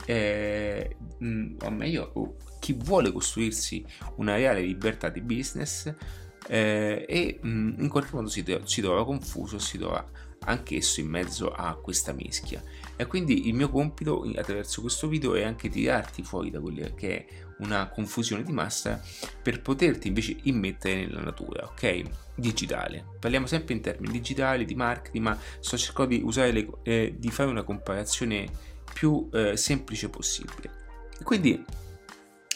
eh, 0.08 0.96
o 1.60 1.70
meglio 1.70 2.36
chi 2.58 2.72
vuole 2.72 3.12
costruirsi 3.12 3.84
una 4.16 4.36
reale 4.36 4.62
libertà 4.62 5.10
di 5.10 5.20
business 5.20 5.92
eh, 6.46 7.04
e 7.06 7.38
mh, 7.42 7.74
in 7.78 7.88
qualche 7.90 8.14
modo 8.14 8.28
si, 8.28 8.42
si 8.64 8.80
trova 8.80 9.04
confuso 9.04 9.58
si 9.58 9.76
trova 9.76 10.02
anch'esso 10.44 11.00
in 11.00 11.08
mezzo 11.08 11.52
a 11.52 11.74
questa 11.74 12.12
mischia. 12.12 12.62
E 12.96 13.06
quindi 13.06 13.48
il 13.48 13.54
mio 13.54 13.68
compito 13.68 14.22
attraverso 14.34 14.80
questo 14.80 15.08
video 15.08 15.34
è 15.34 15.42
anche 15.42 15.68
tirarti 15.68 16.22
fuori 16.22 16.50
da 16.50 16.58
quella 16.58 16.88
che 16.94 17.16
è 17.16 17.26
una 17.58 17.88
confusione 17.88 18.42
di 18.44 18.52
massa 18.52 19.02
per 19.42 19.60
poterti 19.60 20.08
invece 20.08 20.36
immettere 20.44 21.04
nella 21.04 21.20
natura, 21.20 21.66
ok? 21.66 22.02
Digitale. 22.34 23.04
Parliamo 23.20 23.46
sempre 23.46 23.74
in 23.74 23.82
termini 23.82 24.12
digitali, 24.12 24.64
di 24.64 24.74
marketing, 24.74 25.24
ma 25.24 25.38
sto 25.60 25.76
cercando 25.76 26.14
di 26.14 26.22
usare 26.22 26.52
le, 26.52 26.66
eh, 26.84 27.14
di 27.18 27.30
fare 27.30 27.50
una 27.50 27.64
comparazione 27.64 28.76
più 28.98 29.28
eh, 29.32 29.56
semplice 29.56 30.08
possibile. 30.08 30.70
Quindi 31.22 31.64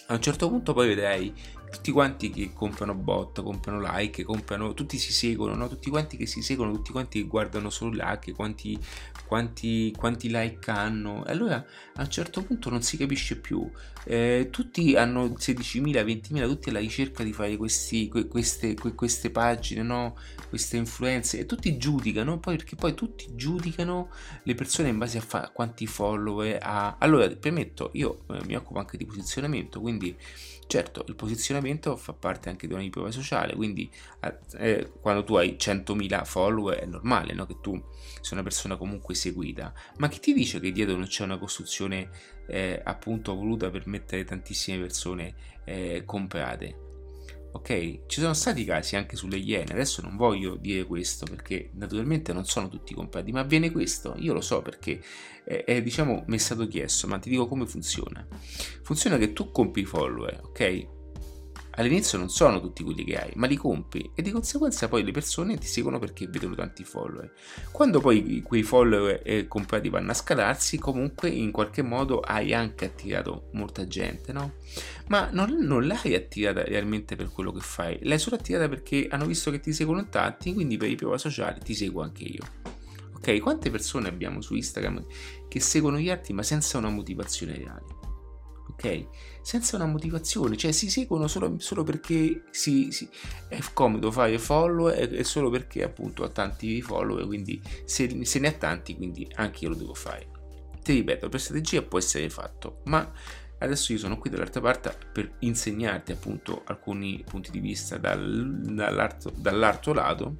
a 0.07 0.15
un 0.15 0.21
certo 0.21 0.49
punto 0.49 0.73
poi 0.73 0.89
vedrai 0.89 1.33
tutti 1.71 1.93
quanti 1.93 2.31
che 2.31 2.53
comprano 2.53 2.95
bot, 2.95 3.41
comprano 3.43 3.81
like, 3.81 4.25
comprano, 4.25 4.75
tutti 4.75 4.99
si 4.99 5.13
seguono, 5.13 5.55
no? 5.55 5.69
tutti 5.69 5.89
quanti 5.89 6.17
che 6.17 6.27
si 6.27 6.43
seguono, 6.43 6.73
tutti 6.73 6.91
quanti 6.91 7.23
che 7.23 7.29
guardano 7.29 7.71
solo 7.71 7.93
like, 7.95 8.33
quanti, 8.33 8.77
quanti, 9.25 9.95
quanti 9.97 10.29
like 10.31 10.69
hanno. 10.69 11.25
E 11.27 11.31
allora 11.31 11.65
a 11.95 12.03
un 12.03 12.11
certo 12.11 12.43
punto 12.43 12.71
non 12.71 12.83
si 12.83 12.97
capisce 12.97 13.39
più. 13.39 13.71
Eh, 14.05 14.49
tutti 14.51 14.97
hanno 14.97 15.29
16.000, 15.29 16.05
20.000, 16.05 16.47
tutti 16.47 16.69
alla 16.69 16.81
ricerca 16.81 17.23
di 17.23 17.33
fare 17.33 17.57
questi, 17.57 18.09
que, 18.09 18.27
queste, 18.27 18.75
que, 18.75 18.95
queste, 18.95 19.31
pagine, 19.31 19.83
no? 19.83 20.17
queste 20.49 20.77
influenze 20.77 21.39
e 21.39 21.47
tutti 21.47 21.77
giudicano, 21.77 22.39
poi, 22.39 22.57
perché 22.57 22.77
poi 22.77 22.95
tutti 22.95 23.29
giudicano 23.35 24.11
le 24.43 24.55
persone 24.55 24.89
in 24.89 24.99
base 24.99 25.19
a 25.19 25.23
fa- 25.23 25.51
quanti 25.53 25.87
follower 25.87 26.59
ha. 26.61 26.97
Allora, 26.99 27.29
premetto, 27.29 27.91
io 27.95 28.25
eh, 28.31 28.45
mi 28.45 28.57
occupo 28.57 28.79
anche 28.79 28.97
di 28.97 29.07
posizionamento, 29.07 29.81
quindi 29.81 30.17
Certo, 30.73 31.05
il 31.09 31.17
posizionamento 31.17 31.97
fa 31.97 32.15
parte 32.15 32.49
anche 32.49 32.67
di 32.67 32.73
una 32.73 32.81
riprova 32.81 33.11
sociale, 33.11 33.55
quindi 33.55 33.91
eh, 34.57 34.91
quando 35.03 35.23
tu 35.23 35.35
hai 35.35 35.57
100.000 35.59 36.25
follower 36.25 36.79
è 36.79 36.87
normale 36.87 37.35
no? 37.35 37.45
che 37.45 37.57
tu 37.61 37.79
sia 38.23 38.33
una 38.33 38.43
persona 38.43 38.77
comunque 38.77 39.15
seguita, 39.15 39.75
ma 39.99 40.09
chi 40.09 40.19
ti 40.19 40.33
dice 40.33 40.61
che 40.61 40.73
dietro 40.73 40.97
non 40.97 41.09
c'è 41.09 41.25
una 41.25 41.37
costruzione 41.37 42.09
eh, 42.47 42.81
appunto 42.83 43.35
voluta 43.35 43.71
per 43.71 43.87
mettere 43.87 44.25
tantissime 44.25 44.79
persone 44.79 45.35
eh, 45.65 46.03
comprate? 46.05 46.91
ok? 47.53 48.07
Ci 48.07 48.21
sono 48.21 48.33
stati 48.33 48.65
casi 48.65 48.97
anche 48.97 49.17
sulle 49.17 49.37
Iene, 49.37 49.73
adesso 49.73 50.03
non 50.03 50.17
voglio 50.17 50.57
dire 50.57 50.85
questo 50.85 51.27
perché 51.27 51.71
naturalmente 51.75 52.33
non 52.33 52.45
sono 52.45 52.69
tutti 52.69 52.95
comprati, 52.95 53.31
ma 53.31 53.41
avviene 53.41 53.71
questo, 53.71 54.15
io 54.17 54.33
lo 54.33 54.41
so 54.41 54.63
perché 54.63 55.01
è, 55.45 55.65
è 55.65 55.83
diciamo 55.83 56.25
mi 56.27 56.37
è 56.37 56.39
stato 56.39 56.67
chiesto, 56.67 57.07
ma 57.07 57.19
ti 57.19 57.31
dico 57.31 57.47
come 57.47 57.67
funziona. 57.67 58.27
Funziona 58.83 59.19
che 59.19 59.33
tu 59.33 59.51
compri 59.51 59.85
follower, 59.85 60.41
ok? 60.45 61.01
All'inizio 61.73 62.19
non 62.19 62.29
sono 62.29 62.61
tutti 62.61 62.83
quelli 62.83 63.05
che 63.05 63.17
hai, 63.17 63.33
ma 63.37 63.47
li 63.47 63.57
compri 63.57 64.11
e 64.15 64.23
di 64.23 64.31
conseguenza 64.31 64.89
poi 64.89 65.05
le 65.05 65.13
persone 65.13 65.57
ti 65.57 65.67
seguono 65.67 65.99
perché 65.99 66.27
vedono 66.27 66.55
tanti 66.55 66.85
follower. 66.85 67.33
Quando 67.71 68.01
poi 68.01 68.43
quei 68.43 68.63
follower 68.63 69.23
eh, 69.25 69.47
comprati 69.49 69.89
vanno 69.89 70.11
a 70.11 70.15
scalarsi, 70.15 70.79
comunque 70.79 71.29
in 71.29 71.51
qualche 71.51 71.83
modo 71.83 72.21
hai 72.21 72.53
anche 72.53 72.87
attirato 72.87 73.49
molta 73.53 73.87
gente, 73.87 74.33
no? 74.33 74.55
Ma 75.09 75.29
non, 75.31 75.57
non 75.61 75.87
l'hai 75.87 76.15
attirata 76.15 76.63
realmente 76.65 77.17
per 77.17 77.29
quello 77.31 77.53
che 77.53 77.61
fai, 77.61 77.99
l'hai 78.03 78.19
solo 78.19 78.37
attirata 78.37 78.69
perché 78.69 79.07
hanno 79.11 79.27
visto 79.27 79.51
che 79.51 79.61
ti 79.61 79.73
seguono 79.73 80.09
tanti, 80.09 80.53
quindi 80.53 80.77
per 80.77 80.91
i 80.91 80.97
prova 80.97 81.19
sociali 81.19 81.61
ti 81.61 81.75
seguo 81.75 82.03
anche 82.03 82.25
io. 82.25 82.43
Ok, 83.15 83.39
quante 83.41 83.71
persone 83.71 84.09
abbiamo 84.09 84.41
su 84.41 84.55
Instagram 84.55 85.07
che 85.49 85.61
seguono 85.61 85.99
gli 85.99 86.11
altri 86.11 86.33
ma 86.33 86.43
senza 86.43 86.79
una 86.79 86.89
motivazione 86.89 87.57
reale? 87.57 88.03
ok? 88.73 89.07
Senza 89.43 89.77
una 89.77 89.87
motivazione, 89.87 90.57
cioè 90.57 90.73
si 90.73 90.89
seguono 90.89 91.27
solo, 91.27 91.57
solo 91.59 91.83
perché 91.83 92.45
si, 92.51 92.91
si, 92.93 93.09
è 93.49 93.59
comodo 93.75 94.11
fare 94.11 94.39
follow 94.39 94.89
e, 94.89 95.09
e, 95.13 95.25
solo 95.25 95.51
perché 95.51 95.83
appunto 95.83 96.23
ha 96.23 96.29
tanti 96.29 96.81
follower, 96.81 97.27
quindi 97.27 97.61
se, 97.85 98.25
se 98.25 98.39
ne 98.39 98.49
ha 98.49 98.53
tanti, 98.53 98.97
quindi 98.97 99.29
anche 99.35 99.65
io 99.65 99.71
lo 99.71 99.77
devo 99.77 99.95
fare. 99.95 100.29
Ti 100.83 100.93
ripeto, 100.95 101.29
per 101.29 101.41
strategia 101.41 101.83
può 101.83 101.99
essere 101.99 102.31
fatto, 102.31 102.83
ma 102.85 103.11
adesso 103.59 103.93
io 103.93 103.99
sono 103.99 104.19
qui 104.19 104.31
dall'altra 104.31 104.61
parte 104.61 104.97
per 105.13 105.37
insegnarti 105.41 106.13
appunto 106.13 106.63
alcuni 106.67 107.25
punti 107.29 107.51
di 107.51 107.61
vista 107.61 107.99
dal, 107.99 108.61
dall'altro 109.37 109.93
lato 109.93 110.37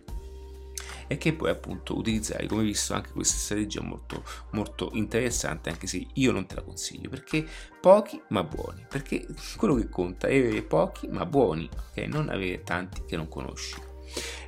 e 1.07 1.17
che 1.19 1.33
puoi 1.33 1.51
appunto 1.51 1.97
utilizzare 1.97 2.47
come 2.47 2.63
visto 2.63 2.95
anche 2.95 3.11
questa 3.11 3.37
strategia 3.37 3.83
molto 3.83 4.25
molto 4.51 4.91
interessante 4.95 5.71
anche 5.71 5.87
se 5.87 6.07
io 6.15 6.33
non 6.33 6.47
te 6.47 6.55
la 6.55 6.63
consiglio 6.63 7.09
perché 7.09 7.47
pochi 7.81 8.21
ma 8.29 8.45
buoni. 8.45 8.87
Perché 8.89 9.27
quello 9.57 9.75
che 9.75 9.89
conta 9.89 10.29
è 10.29 10.39
avere 10.39 10.63
pochi 10.63 11.09
ma 11.09 11.27
buoni 11.27 11.69
ok? 11.75 11.99
Non 12.07 12.29
avere 12.29 12.63
tanti 12.63 13.03
che 13.07 13.17
non 13.17 13.29
conosci. 13.29 13.91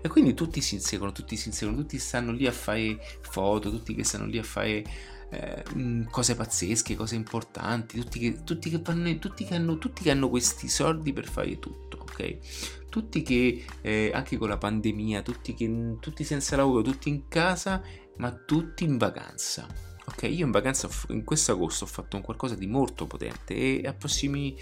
E 0.03 0.09
quindi 0.09 0.35
tutti 0.35 0.61
si 0.61 0.75
inseguono 0.75 1.13
tutti 1.13 1.37
si 1.37 1.49
inseguono 1.49 1.81
tutti 1.81 1.99
stanno 1.99 2.33
lì 2.33 2.47
a 2.47 2.53
fare 2.53 2.99
foto 3.23 3.71
tutti 3.71 3.95
che 3.95 4.05
stanno 4.05 4.27
lì 4.27 4.39
a 4.39 4.43
fare 4.43 4.85
eh, 5.31 6.05
cose 6.11 6.35
pazzesche, 6.35 6.97
cose 6.97 7.15
importanti, 7.15 7.99
tutti 8.01 8.19
che, 8.19 8.45
tutti, 8.45 8.71
che 8.71 8.81
vanno, 8.83 9.19
tutti, 9.19 9.45
che 9.45 9.55
hanno, 9.55 9.79
tutti 9.79 10.03
che 10.03 10.11
hanno 10.11 10.29
questi 10.29 10.69
soldi 10.69 11.13
per 11.13 11.29
fare 11.29 11.59
tutto, 11.59 11.99
ok? 12.01 12.87
Tutti 12.89 13.23
che 13.23 13.65
eh, 13.81 14.11
anche 14.15 14.37
con 14.37 14.49
la 14.49 14.59
pandemia, 14.59 15.23
tutti, 15.23 15.55
che, 15.55 15.97
tutti 16.01 16.25
senza 16.25 16.57
lavoro, 16.57 16.83
tutti 16.83 17.09
in 17.09 17.29
casa, 17.29 17.83
ma 18.17 18.33
tutti 18.33 18.85
in 18.85 18.97
vacanza, 18.99 19.67
ok? 20.07 20.23
Io 20.25 20.45
in 20.45 20.51
vacanza 20.51 20.89
in 21.09 21.25
questo 21.25 21.53
agosto 21.53 21.85
ho 21.85 21.87
fatto 21.89 22.17
un 22.17 22.23
qualcosa 22.23 22.55
di 22.55 22.67
molto 22.67 23.07
potente 23.07 23.81
e 23.81 23.95
prossimi, 23.95 24.57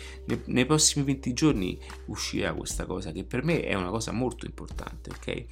nei, 0.46 0.66
prossimi 0.66 1.04
20 1.04 1.32
giorni 1.32 1.78
uscirà 2.06 2.52
questa 2.54 2.86
cosa 2.86 3.12
che 3.12 3.24
per 3.24 3.42
me 3.42 3.62
è 3.62 3.74
una 3.74 3.90
cosa 3.90 4.12
molto 4.12 4.46
importante, 4.46 5.10
ok? 5.10 5.44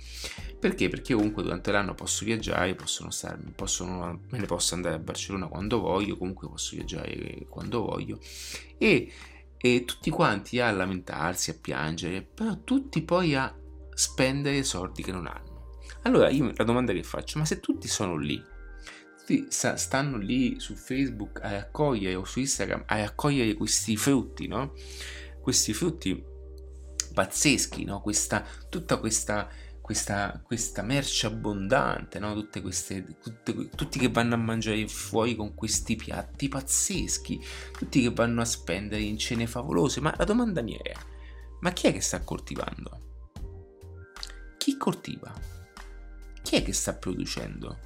Perché? 0.60 0.90
Perché 0.90 1.14
comunque 1.14 1.42
durante 1.42 1.72
l'anno 1.72 1.94
posso 1.94 2.22
viaggiare, 2.26 2.76
starmi, 2.84 3.52
possono, 3.56 4.20
me 4.28 4.38
ne 4.38 4.44
posso 4.44 4.74
andare 4.74 4.96
a 4.96 4.98
Barcellona 4.98 5.48
quando 5.48 5.80
voglio, 5.80 6.18
comunque 6.18 6.48
posso 6.48 6.76
viaggiare 6.76 7.46
quando 7.48 7.80
voglio 7.80 8.18
e, 8.76 9.10
e 9.56 9.84
tutti 9.86 10.10
quanti 10.10 10.60
a 10.60 10.70
lamentarsi, 10.70 11.48
a 11.48 11.56
piangere, 11.58 12.20
però 12.20 12.58
tutti 12.62 13.00
poi 13.00 13.34
a 13.34 13.56
spendere 13.94 14.62
soldi 14.62 15.02
che 15.02 15.12
non 15.12 15.26
hanno. 15.26 15.78
Allora 16.02 16.28
io 16.28 16.52
la 16.54 16.64
domanda 16.64 16.92
che 16.92 17.02
faccio, 17.02 17.38
ma 17.38 17.46
se 17.46 17.58
tutti 17.60 17.88
sono 17.88 18.16
lì, 18.16 18.42
tutti 19.18 19.46
stanno 19.48 20.18
lì 20.18 20.60
su 20.60 20.74
Facebook 20.74 21.40
a 21.42 21.52
raccogliere 21.52 22.14
o 22.16 22.24
su 22.24 22.38
Instagram 22.38 22.84
a 22.86 22.98
raccogliere 22.98 23.54
questi 23.54 23.96
frutti, 23.96 24.46
no? 24.46 24.74
Questi 25.40 25.72
frutti 25.72 26.22
pazzeschi, 27.12 27.84
no? 27.84 28.00
Questa, 28.00 28.44
tutta 28.68 28.98
questa, 28.98 29.48
questa, 29.90 30.40
questa 30.44 30.82
merce 30.82 31.26
abbondante, 31.26 32.20
no? 32.20 32.32
Tutte 32.34 32.62
queste, 32.62 33.18
tutte, 33.20 33.70
tutti 33.70 33.98
che 33.98 34.08
vanno 34.08 34.34
a 34.34 34.38
mangiare 34.38 34.86
fuori 34.86 35.34
con 35.34 35.52
questi 35.52 35.96
piatti 35.96 36.46
pazzeschi, 36.46 37.42
tutti 37.72 38.00
che 38.00 38.10
vanno 38.10 38.40
a 38.40 38.44
spendere 38.44 39.02
in 39.02 39.18
cene 39.18 39.48
favolose, 39.48 40.00
ma 40.00 40.14
la 40.16 40.22
domanda 40.22 40.62
mia 40.62 40.78
è, 40.80 40.92
ma 41.62 41.72
chi 41.72 41.88
è 41.88 41.92
che 41.92 42.00
sta 42.00 42.22
coltivando? 42.22 43.08
Chi 44.58 44.76
coltiva? 44.76 45.34
chi 46.42 46.54
è 46.54 46.62
che 46.62 46.72
sta 46.72 46.94
producendo? 46.94 47.78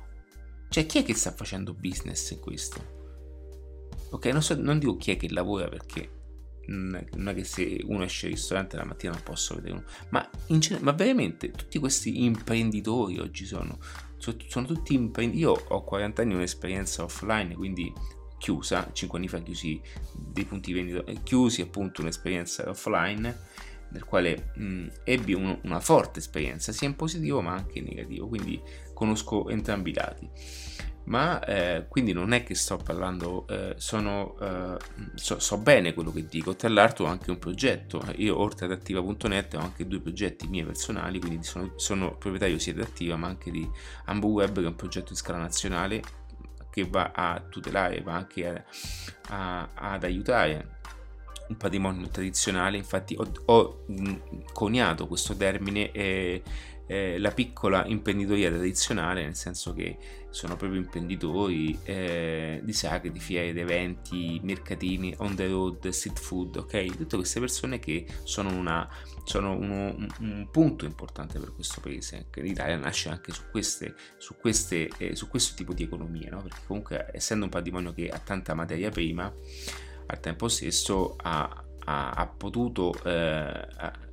Cioè, 0.68 0.84
chi 0.84 0.98
è 0.98 1.04
che 1.04 1.14
sta 1.14 1.32
facendo 1.32 1.72
business 1.72 2.32
in 2.32 2.40
questo? 2.40 3.92
Ok, 4.10 4.26
non, 4.26 4.42
so, 4.42 4.54
non 4.60 4.78
dico 4.78 4.98
chi 4.98 5.12
è 5.12 5.16
che 5.16 5.30
lavora 5.30 5.68
perché 5.68 6.23
non 6.66 7.28
è 7.28 7.34
che 7.34 7.44
se 7.44 7.80
uno 7.84 8.04
esce 8.04 8.26
al 8.26 8.32
ristorante 8.32 8.76
la 8.76 8.84
mattina 8.84 9.12
non 9.12 9.22
posso 9.22 9.54
vedere 9.54 9.74
uno, 9.74 9.84
ma, 10.10 10.28
gen- 10.46 10.78
ma 10.82 10.92
veramente 10.92 11.50
tutti 11.50 11.78
questi 11.78 12.24
imprenditori 12.24 13.18
oggi 13.18 13.44
sono, 13.44 13.78
sono, 14.16 14.66
tutti 14.66 14.94
imprenditori. 14.94 15.42
Io 15.42 15.52
ho 15.52 15.84
40 15.84 16.22
anni 16.22 16.34
un'esperienza 16.34 17.02
offline, 17.04 17.54
quindi 17.54 17.92
chiusa, 18.38 18.90
5 18.92 19.18
anni 19.18 19.28
fa 19.28 19.40
chiusi 19.40 19.80
dei 20.12 20.44
punti 20.44 20.72
vendita, 20.72 21.02
chiusi 21.22 21.62
appunto 21.62 22.02
un'esperienza 22.02 22.68
offline 22.68 23.36
nel 23.94 24.04
quale 24.04 24.50
mh, 24.54 24.86
ebbi 25.04 25.34
un, 25.34 25.56
una 25.62 25.80
forte 25.80 26.18
esperienza 26.18 26.72
sia 26.72 26.88
in 26.88 26.96
positivo 26.96 27.40
ma 27.40 27.52
anche 27.52 27.78
in 27.78 27.86
negativo, 27.86 28.26
quindi 28.26 28.60
conosco 28.92 29.48
entrambi 29.48 29.90
i 29.90 29.94
lati. 29.94 30.28
Ma 31.04 31.44
eh, 31.44 31.86
quindi 31.88 32.12
non 32.12 32.32
è 32.32 32.42
che 32.44 32.54
sto 32.54 32.76
parlando, 32.76 33.46
eh, 33.48 33.74
sono, 33.76 34.36
eh, 34.40 34.76
so, 35.14 35.38
so, 35.38 35.58
bene 35.58 35.92
quello 35.92 36.10
che 36.10 36.26
dico. 36.26 36.56
Tra 36.56 36.68
l'altro 36.68 37.04
ho 37.04 37.08
anche 37.08 37.30
un 37.30 37.38
progetto. 37.38 38.02
Io 38.16 38.38
oltre 38.38 38.66
ad 38.66 38.72
attiva.net 38.72 39.54
ho 39.54 39.58
anche 39.58 39.86
due 39.86 40.00
progetti 40.00 40.46
miei 40.48 40.64
personali, 40.64 41.20
quindi 41.20 41.44
sono, 41.44 41.72
sono 41.76 42.16
proprietario 42.16 42.58
sia 42.58 42.72
di 42.72 42.80
Attiva 42.80 43.16
ma 43.16 43.28
anche 43.28 43.50
di 43.50 43.68
Ambu 44.06 44.28
Web, 44.28 44.54
che 44.54 44.64
è 44.64 44.66
un 44.66 44.76
progetto 44.76 45.10
di 45.10 45.16
scala 45.16 45.38
nazionale 45.38 46.02
che 46.70 46.84
va 46.88 47.12
a 47.14 47.40
tutelare, 47.40 48.00
va 48.00 48.14
anche 48.14 48.48
a, 48.48 48.64
a, 49.28 49.68
ad 49.74 50.02
aiutare 50.02 50.80
un 51.48 51.56
patrimonio 51.56 52.08
tradizionale, 52.08 52.76
infatti 52.76 53.14
ho, 53.16 53.30
ho 53.44 53.84
coniato 54.52 55.06
questo 55.06 55.36
termine 55.36 55.92
eh, 56.86 57.18
la 57.18 57.30
piccola 57.30 57.84
imprenditoria 57.86 58.50
tradizionale, 58.50 59.22
nel 59.22 59.36
senso 59.36 59.72
che 59.72 59.96
sono 60.30 60.56
proprio 60.56 60.80
imprenditori 60.80 61.78
eh, 61.84 62.60
di 62.64 62.72
sagre, 62.72 63.12
di 63.12 63.20
fiere, 63.20 63.52
di 63.52 63.60
eventi, 63.60 64.40
mercatini, 64.42 65.14
on 65.18 65.36
the 65.36 65.46
road, 65.46 65.88
street 65.88 66.18
food, 66.18 66.56
ok? 66.56 66.96
Tutte 66.96 67.16
queste 67.16 67.38
persone 67.38 67.78
che 67.78 68.04
sono, 68.24 68.52
una, 68.52 68.88
sono 69.22 69.52
uno, 69.52 69.94
un, 69.96 70.08
un, 70.18 70.48
punto 70.50 70.84
importante 70.84 71.38
per 71.38 71.54
questo 71.54 71.80
paese, 71.80 72.26
l'Italia 72.34 72.76
nasce 72.76 73.10
anche 73.10 73.32
su, 73.32 73.42
queste, 73.50 73.94
su, 74.18 74.34
queste, 74.36 74.90
eh, 74.98 75.14
su 75.14 75.28
questo 75.28 75.54
tipo 75.54 75.72
di 75.72 75.84
economia, 75.84 76.30
no? 76.30 76.42
Perché 76.42 76.60
comunque 76.66 77.10
essendo 77.12 77.44
un 77.44 77.50
patrimonio 77.50 77.92
che 77.92 78.08
ha 78.08 78.18
tanta 78.18 78.54
materia 78.54 78.90
prima, 78.90 79.32
al 80.06 80.20
tempo 80.20 80.48
stesso 80.48 81.14
ha, 81.22 81.64
ha, 81.84 82.10
ha 82.10 82.26
potuto, 82.26 82.92
eh, 83.04 83.66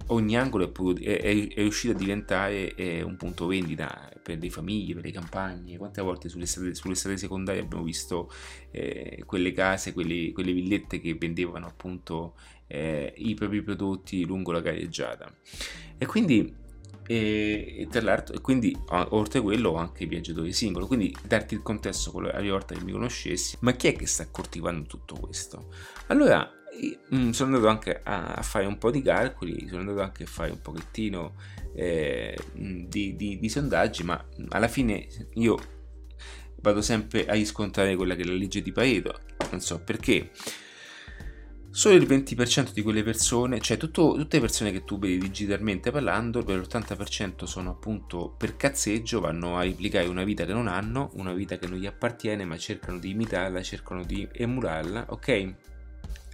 ogni 0.07 0.37
angolo 0.37 0.71
è, 0.99 1.03
è, 1.03 1.21
è, 1.21 1.53
riuscito 1.55 1.93
a 1.93 1.97
diventare 1.97 2.73
eh, 2.75 3.01
un 3.01 3.17
punto 3.17 3.47
vendita 3.47 4.11
per 4.21 4.37
le 4.39 4.49
famiglie, 4.49 4.95
per 4.95 5.03
le 5.03 5.11
campagne. 5.11 5.77
Quante 5.77 6.01
volte 6.01 6.29
sulle 6.29 6.45
strade, 6.45 6.75
sulle 6.75 6.95
strade 6.95 7.17
secondarie 7.17 7.61
abbiamo 7.61 7.83
visto 7.83 8.31
eh, 8.71 9.23
quelle 9.25 9.51
case, 9.51 9.93
quelle, 9.93 10.31
quelle, 10.31 10.53
villette 10.53 10.99
che 10.99 11.15
vendevano 11.15 11.67
appunto 11.67 12.35
eh, 12.67 13.13
i 13.17 13.33
propri 13.33 13.61
prodotti 13.61 14.25
lungo 14.25 14.51
la 14.51 14.61
gareggiata. 14.61 15.33
E 15.97 16.05
quindi 16.05 16.60
e, 17.13 17.87
tra 17.91 18.01
l'altro, 18.01 18.39
quindi 18.39 18.73
oltre 18.89 19.39
a 19.39 19.41
quello 19.41 19.71
ho 19.71 19.75
anche 19.75 20.03
i 20.03 20.07
viaggiatori 20.07 20.53
singoli, 20.53 20.85
quindi 20.85 21.13
darti 21.27 21.55
il 21.55 21.61
contesto 21.61 22.09
con 22.09 22.23
la 22.23 22.31
prima 22.31 22.53
volta 22.53 22.73
che 22.73 22.83
mi 22.85 22.93
conoscessi, 22.93 23.57
ma 23.61 23.73
chi 23.73 23.87
è 23.87 23.93
che 23.93 24.05
sta 24.05 24.29
coltivando 24.31 24.87
tutto 24.87 25.15
questo? 25.15 25.73
Allora, 26.07 26.49
mm, 27.13 27.31
sono 27.31 27.55
andato 27.55 27.67
anche 27.67 27.99
a, 28.01 28.35
a, 28.35 28.41
fare 28.41 28.65
un 28.65 28.77
po' 28.77 28.91
di 28.91 29.01
calcoli, 29.01 29.67
sono 29.67 29.81
andato 29.81 29.99
anche 29.99 30.23
a 30.23 30.27
fare 30.27 30.51
un 30.51 30.61
pochettino 30.61 31.33
eh, 31.75 32.37
mm, 32.57 32.85
di, 32.85 33.17
di, 33.17 33.39
di 33.39 33.49
sondaggi, 33.49 34.03
ma 34.03 34.25
alla 34.49 34.69
fine 34.69 35.05
io 35.33 35.59
vado 36.61 36.81
sempre 36.81 37.25
a 37.25 37.33
riscontrare 37.33 37.97
quella 37.97 38.15
che 38.15 38.21
è 38.21 38.25
la 38.25 38.33
legge 38.33 38.61
di 38.61 38.71
Pareto, 38.71 39.19
non 39.49 39.59
so 39.59 39.81
perché 39.83 40.31
Solo 41.73 41.95
il 41.95 42.03
20% 42.05 42.73
di 42.73 42.81
quelle 42.81 43.01
persone, 43.01 43.61
cioè 43.61 43.77
tutto, 43.77 44.13
tutte 44.17 44.35
le 44.35 44.41
persone 44.41 44.73
che 44.73 44.83
tu 44.83 44.99
vedi 44.99 45.17
digitalmente 45.17 45.89
parlando, 45.89 46.43
per 46.43 46.59
l'80% 46.59 47.45
sono 47.45 47.69
appunto 47.69 48.35
per 48.37 48.57
cazzeggio, 48.57 49.21
vanno 49.21 49.57
a 49.57 49.63
replicare 49.63 50.07
una 50.07 50.25
vita 50.25 50.45
che 50.45 50.51
non 50.51 50.67
hanno, 50.67 51.11
una 51.13 51.31
vita 51.31 51.57
che 51.57 51.67
non 51.67 51.77
gli 51.77 51.85
appartiene, 51.85 52.43
ma 52.43 52.57
cercano 52.57 52.99
di 52.99 53.11
imitarla, 53.11 53.61
cercano 53.63 54.03
di 54.03 54.27
emularla, 54.33 55.05
ok? 55.09 55.53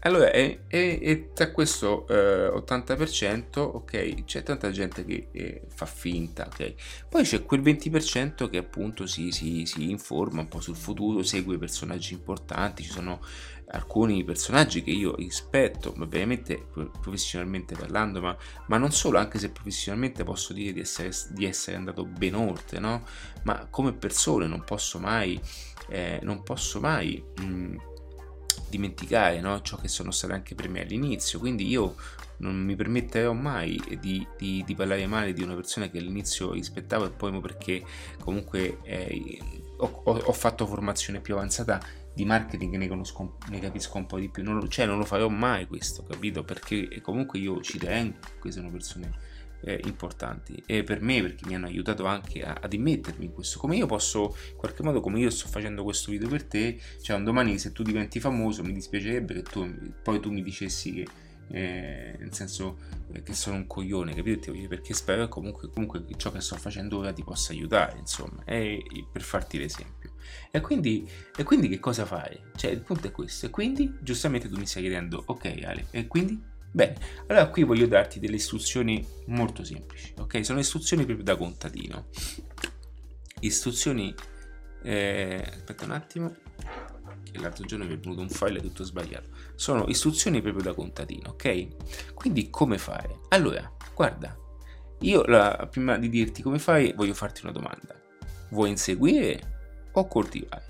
Allora, 0.02 0.32
e, 0.32 0.62
e, 0.68 1.00
e 1.02 1.30
tra 1.34 1.52
questo 1.52 2.08
eh, 2.08 2.48
80%, 2.48 3.60
ok, 3.60 4.24
c'è 4.26 4.44
tanta 4.44 4.72
gente 4.72 5.04
che 5.04 5.28
eh, 5.32 5.62
fa 5.68 5.86
finta, 5.86 6.46
ok? 6.46 6.74
Poi 7.10 7.24
c'è 7.24 7.44
quel 7.44 7.62
20% 7.62 8.48
che 8.50 8.58
appunto 8.58 9.06
si, 9.06 9.32
si, 9.32 9.66
si, 9.66 9.90
informa 9.90 10.42
un 10.42 10.48
po' 10.48 10.62
sul 10.62 10.76
futuro, 10.76 11.24
segue 11.24 11.58
personaggi 11.58 12.14
importanti, 12.14 12.84
ci 12.84 12.92
sono 12.92 13.20
alcuni 13.70 14.24
personaggi 14.24 14.82
che 14.82 14.92
io 14.92 15.16
rispetto, 15.16 15.94
ovviamente 15.98 16.68
professionalmente 17.02 17.76
parlando, 17.76 18.22
ma, 18.22 18.36
ma, 18.68 18.78
non 18.78 18.92
solo, 18.92 19.18
anche 19.18 19.40
se 19.40 19.50
professionalmente 19.50 20.24
posso 20.24 20.54
dire 20.54 20.72
di 20.72 20.80
essere, 20.80 21.12
di 21.30 21.46
essere 21.46 21.78
andato 21.78 22.06
ben 22.06 22.36
oltre, 22.36 22.80
no? 22.80 23.04
Ma 23.44 23.68
come 23.70 23.94
persone 23.94 24.48
non 24.48 24.64
posso 24.64 25.00
mai, 25.00 25.40
eh, 25.90 26.20
non 26.24 26.44
posso 26.44 26.80
mai... 26.80 27.24
Mh, 27.40 27.44
mm, 27.44 27.76
dimenticare 28.70 29.40
no? 29.40 29.62
ciò 29.62 29.78
che 29.78 29.88
sono 29.88 30.12
state 30.12 30.34
anche 30.34 30.56
per 30.56 30.70
me 30.70 30.82
all'inizio. 30.82 31.40
Quindi 31.40 31.68
io 31.68 31.96
non 32.38 32.56
mi 32.56 32.76
permetterò 32.76 33.34
mai 33.34 33.82
di, 34.00 34.26
di, 34.38 34.64
di 34.66 34.76
parlare 34.76 35.08
male 35.08 35.34
di 35.34 35.42
una 35.42 35.56
persona 35.56 35.90
che 35.90 35.98
all'inizio 35.98 36.52
rispettavo 36.52 37.06
e 37.06 37.10
poi 37.10 37.40
perché 37.40 37.84
comunque 38.20 38.80
eh, 38.84 39.40
ho, 39.78 40.04
ho, 40.04 40.34
fatto 40.34 40.66
formazione 40.66 41.20
più 41.20 41.36
avanzata 41.36 41.82
di 42.18 42.26
marketing 42.26 42.76
ne, 42.78 42.88
conosco, 42.88 43.38
ne 43.50 43.60
capisco 43.60 43.98
un 43.98 44.08
po' 44.08 44.18
di 44.18 44.28
più. 44.28 44.42
Non, 44.42 44.68
cioè 44.70 44.88
non 44.88 44.98
lo 44.98 45.06
farò 45.06 45.30
mai 45.30 45.68
questo, 45.68 46.04
capito? 46.04 46.44
Perché 46.44 47.00
comunque 47.02 47.38
io 47.38 47.62
ci 47.62 47.78
tengo, 47.78 48.18
queste 48.40 48.60
sono 48.60 48.72
persone 48.72 49.36
eh, 49.62 49.80
importanti 49.86 50.62
e 50.66 50.84
per 50.84 51.02
me 51.02 51.22
perché 51.22 51.46
mi 51.46 51.54
hanno 51.54 51.68
aiutato 51.68 52.06
anche 52.06 52.42
a, 52.42 52.58
ad 52.60 52.74
immettermi 52.74 53.26
in 53.26 53.34
questo 53.34 53.60
come 53.60 53.76
io 53.76 53.88
posso 53.88 54.36
in 54.52 54.56
qualche 54.56 54.84
modo 54.84 55.00
come 55.00 55.20
io 55.20 55.32
sto 55.32 55.48
facendo 55.48 55.84
questo 55.84 56.12
video 56.12 56.28
per 56.28 56.44
te 56.44 56.80
cioè 57.02 57.16
un 57.16 57.24
domani 57.24 57.58
se 57.58 57.72
tu 57.72 57.82
diventi 57.82 58.20
famoso 58.20 58.64
mi 58.64 58.72
dispiacerebbe 58.72 59.34
che 59.34 59.42
tu 59.42 59.68
poi 60.04 60.20
tu 60.20 60.32
mi 60.32 60.44
dicessi 60.44 60.94
che 60.94 61.08
eh, 61.50 62.16
nel 62.20 62.34
senso 62.34 62.78
eh, 63.12 63.24
che 63.24 63.34
sono 63.34 63.56
un 63.56 63.68
coglione, 63.68 64.14
capito? 64.14 64.52
Perché 64.68 64.94
spero 64.94 65.24
che 65.24 65.30
comunque, 65.30 65.70
comunque 65.70 66.06
ciò 66.18 66.32
che 66.32 66.42
sto 66.42 66.56
facendo 66.58 66.98
ora 66.98 67.14
ti 67.14 67.24
possa 67.24 67.54
aiutare, 67.54 67.98
insomma, 68.00 68.44
è 68.44 68.78
per 69.12 69.22
farti 69.22 69.58
l'esempio. 69.58 70.14
E 70.52 70.60
quindi, 70.60 71.10
e 71.36 71.44
quindi 71.44 71.70
che 71.70 71.80
cosa 71.80 72.06
fai? 72.06 72.38
Cioè, 72.56 72.72
il 72.72 72.82
punto 72.82 73.08
è 73.08 73.12
questo. 73.12 73.46
E 73.46 73.50
quindi, 73.50 73.98
giustamente 74.02 74.50
tu 74.50 74.58
mi 74.58 74.66
stai 74.66 74.82
chiedendo, 74.82 75.24
ok 75.26 75.46
Ale, 75.64 75.88
e 75.92 76.08
quindi? 76.08 76.56
Bene, 76.70 76.96
allora 77.28 77.48
qui 77.48 77.64
voglio 77.64 77.88
darti 77.88 78.20
delle 78.20 78.36
istruzioni 78.36 79.06
molto 79.28 79.64
semplici, 79.64 80.14
ok? 80.18 80.46
Sono 80.46 80.60
istruzioni 80.60 81.06
proprio 81.06 81.26
da 81.26 81.38
contadino. 81.38 82.08
Istruzioni... 83.40 84.14
Eh, 84.84 85.44
aspetta 85.44 85.86
un 85.86 85.92
attimo, 85.92 86.36
che 87.32 87.40
l'altro 87.40 87.66
giorno 87.66 87.86
mi 87.86 87.94
è 87.94 87.98
venuto 87.98 88.22
un 88.22 88.30
file 88.30 88.62
tutto 88.62 88.84
sbagliato. 88.84 89.30
Sono 89.56 89.86
istruzioni 89.88 90.42
proprio 90.42 90.64
da 90.64 90.74
contadino, 90.74 91.30
ok? 91.30 92.14
Quindi 92.14 92.50
come 92.50 92.78
fare? 92.78 93.20
Allora, 93.30 93.72
guarda, 93.94 94.36
io 95.02 95.24
la, 95.26 95.68
prima 95.70 95.98
di 95.98 96.10
dirti 96.10 96.42
come 96.42 96.60
fai 96.60 96.94
voglio 96.94 97.14
farti 97.14 97.42
una 97.44 97.52
domanda. 97.52 97.96
Vuoi 98.50 98.70
inseguire 98.70 99.90
o 99.92 100.08
coltivare? 100.08 100.66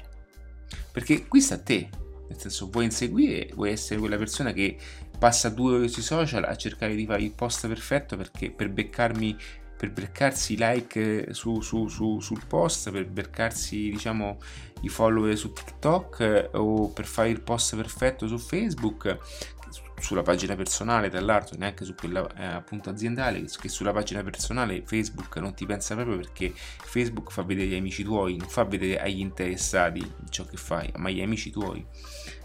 Perché 0.92 1.28
qui 1.28 1.42
sta 1.42 1.56
a 1.56 1.60
te, 1.60 1.90
nel 2.28 2.40
senso 2.40 2.70
vuoi 2.70 2.86
inseguire, 2.86 3.52
vuoi 3.54 3.72
essere 3.72 4.00
quella 4.00 4.18
persona 4.18 4.52
che 4.52 4.78
passa 5.18 5.50
due 5.50 5.76
ore 5.76 5.88
sui 5.88 6.02
social 6.02 6.44
a 6.44 6.56
cercare 6.56 6.96
di 6.96 7.06
fare 7.06 7.24
il 7.24 7.32
post 7.32 7.68
perfetto 7.68 8.18
perché 8.18 8.52
per 8.52 8.70
beccarmi 8.70 9.36
per 9.78 9.92
beccarsi 9.92 10.56
like 10.58 11.34
su, 11.34 11.62
su, 11.62 11.88
su, 11.88 12.20
sul 12.20 12.42
post, 12.48 12.92
per 12.92 13.08
beccarsi 13.08 13.90
diciamo 13.90 14.40
i 14.82 14.90
follower 14.90 15.36
su 15.38 15.54
TikTok 15.54 16.20
eh, 16.20 16.50
o 16.54 16.90
per 16.90 17.06
fare 17.06 17.30
il 17.30 17.42
post 17.42 17.76
perfetto 17.76 18.28
su 18.28 18.38
Facebook 18.38 19.18
sulla 20.00 20.22
pagina 20.22 20.56
personale 20.56 21.10
tra 21.10 21.20
l'altro 21.20 21.58
neanche 21.58 21.84
su 21.84 21.96
quella 21.96 22.28
eh, 22.36 22.46
appunto 22.46 22.90
aziendale 22.90 23.44
che 23.60 23.68
sulla 23.68 23.92
pagina 23.92 24.22
personale 24.22 24.84
Facebook 24.86 25.36
non 25.38 25.56
ti 25.56 25.66
pensa 25.66 25.96
proprio 25.96 26.18
perché 26.18 26.54
Facebook 26.54 27.32
fa 27.32 27.42
vedere 27.42 27.70
agli 27.70 27.78
amici 27.78 28.04
tuoi 28.04 28.38
non 28.38 28.48
fa 28.48 28.64
vedere 28.64 29.00
agli 29.00 29.20
interessati 29.20 30.14
ciò 30.30 30.46
che 30.46 30.58
fai 30.58 30.92
ma 30.98 31.10
agli 31.10 31.22
amici 31.22 31.50
tuoi. 31.50 31.86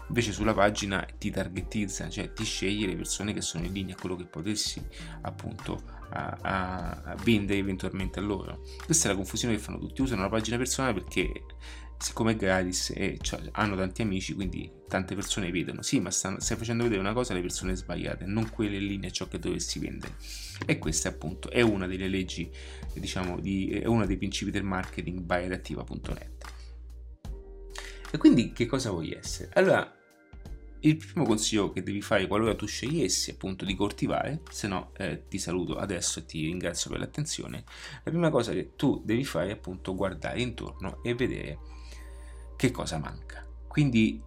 Invece 0.07 0.33
sulla 0.33 0.53
pagina 0.53 1.05
ti 1.17 1.31
targetizza 1.31 2.09
cioè 2.09 2.33
ti 2.33 2.43
sceglie 2.43 2.87
le 2.87 2.95
persone 2.95 3.33
che 3.33 3.41
sono 3.41 3.65
in 3.65 3.73
linea 3.73 3.95
a 3.95 3.99
quello 3.99 4.15
che 4.15 4.25
potessi 4.25 4.85
appunto 5.21 6.01
a, 6.13 7.01
a, 7.03 7.15
vendere 7.23 7.59
eventualmente 7.59 8.19
a 8.19 8.21
loro 8.21 8.61
questa 8.85 9.07
è 9.07 9.11
la 9.11 9.17
confusione 9.17 9.55
che 9.55 9.59
fanno 9.59 9.79
tutti 9.79 10.01
usano 10.01 10.21
la 10.21 10.29
pagina 10.29 10.57
personale 10.57 10.93
perché 10.93 11.43
siccome 12.03 12.33
è 12.33 12.35
gratis 12.35 12.91
e 12.93 13.17
cioè, 13.21 13.39
hanno 13.53 13.77
tanti 13.77 14.01
amici, 14.01 14.33
quindi 14.33 14.69
tante 14.89 15.15
persone 15.15 15.51
vedono. 15.51 15.81
Sì, 15.81 16.01
ma 16.01 16.11
stanno, 16.11 16.39
stai 16.41 16.57
facendo 16.57 16.83
vedere 16.83 16.99
una 16.99 17.13
cosa 17.13 17.31
alle 17.31 17.41
persone 17.41 17.75
sbagliate, 17.75 18.25
non 18.25 18.49
quelle 18.49 18.75
in 18.75 18.87
linea 18.87 19.09
ciò 19.09 19.27
che 19.27 19.39
dovresti 19.39 19.79
vendere. 19.79 20.15
E 20.65 20.77
questa 20.79 21.09
appunto 21.09 21.49
è 21.49 21.61
una 21.61 21.87
delle 21.87 22.09
leggi, 22.09 22.51
diciamo, 22.93 23.39
di, 23.39 23.69
è 23.69 23.85
uno 23.85 24.05
dei 24.05 24.17
principi 24.17 24.51
del 24.51 24.63
marketing 24.63 25.21
by 25.21 25.45
adattiva.net. 25.45 26.51
E 28.11 28.17
quindi 28.17 28.51
che 28.51 28.65
cosa 28.65 28.91
vuoi 28.91 29.11
essere? 29.11 29.49
Allora, 29.53 29.91
il 30.85 30.97
primo 30.97 31.25
consiglio 31.25 31.71
che 31.71 31.81
devi 31.81 32.01
fare 32.01 32.27
qualora 32.27 32.55
tu 32.55 32.65
scegliessi 32.65 33.31
appunto 33.31 33.63
di 33.65 33.75
coltivare, 33.75 34.41
se 34.49 34.67
no 34.67 34.91
eh, 34.97 35.27
ti 35.27 35.37
saluto 35.37 35.77
adesso 35.77 36.19
e 36.19 36.25
ti 36.25 36.45
ringrazio 36.45 36.89
per 36.89 36.99
l'attenzione, 36.99 37.63
la 38.03 38.11
prima 38.11 38.29
cosa 38.29 38.51
che 38.51 38.75
tu 38.75 39.01
devi 39.03 39.23
fare 39.23 39.49
è 39.49 39.53
appunto 39.53 39.95
guardare 39.95 40.41
intorno 40.41 41.01
e 41.01 41.15
vedere 41.15 41.59
che 42.57 42.71
cosa 42.71 42.97
manca. 42.97 43.45
Quindi 43.67 44.21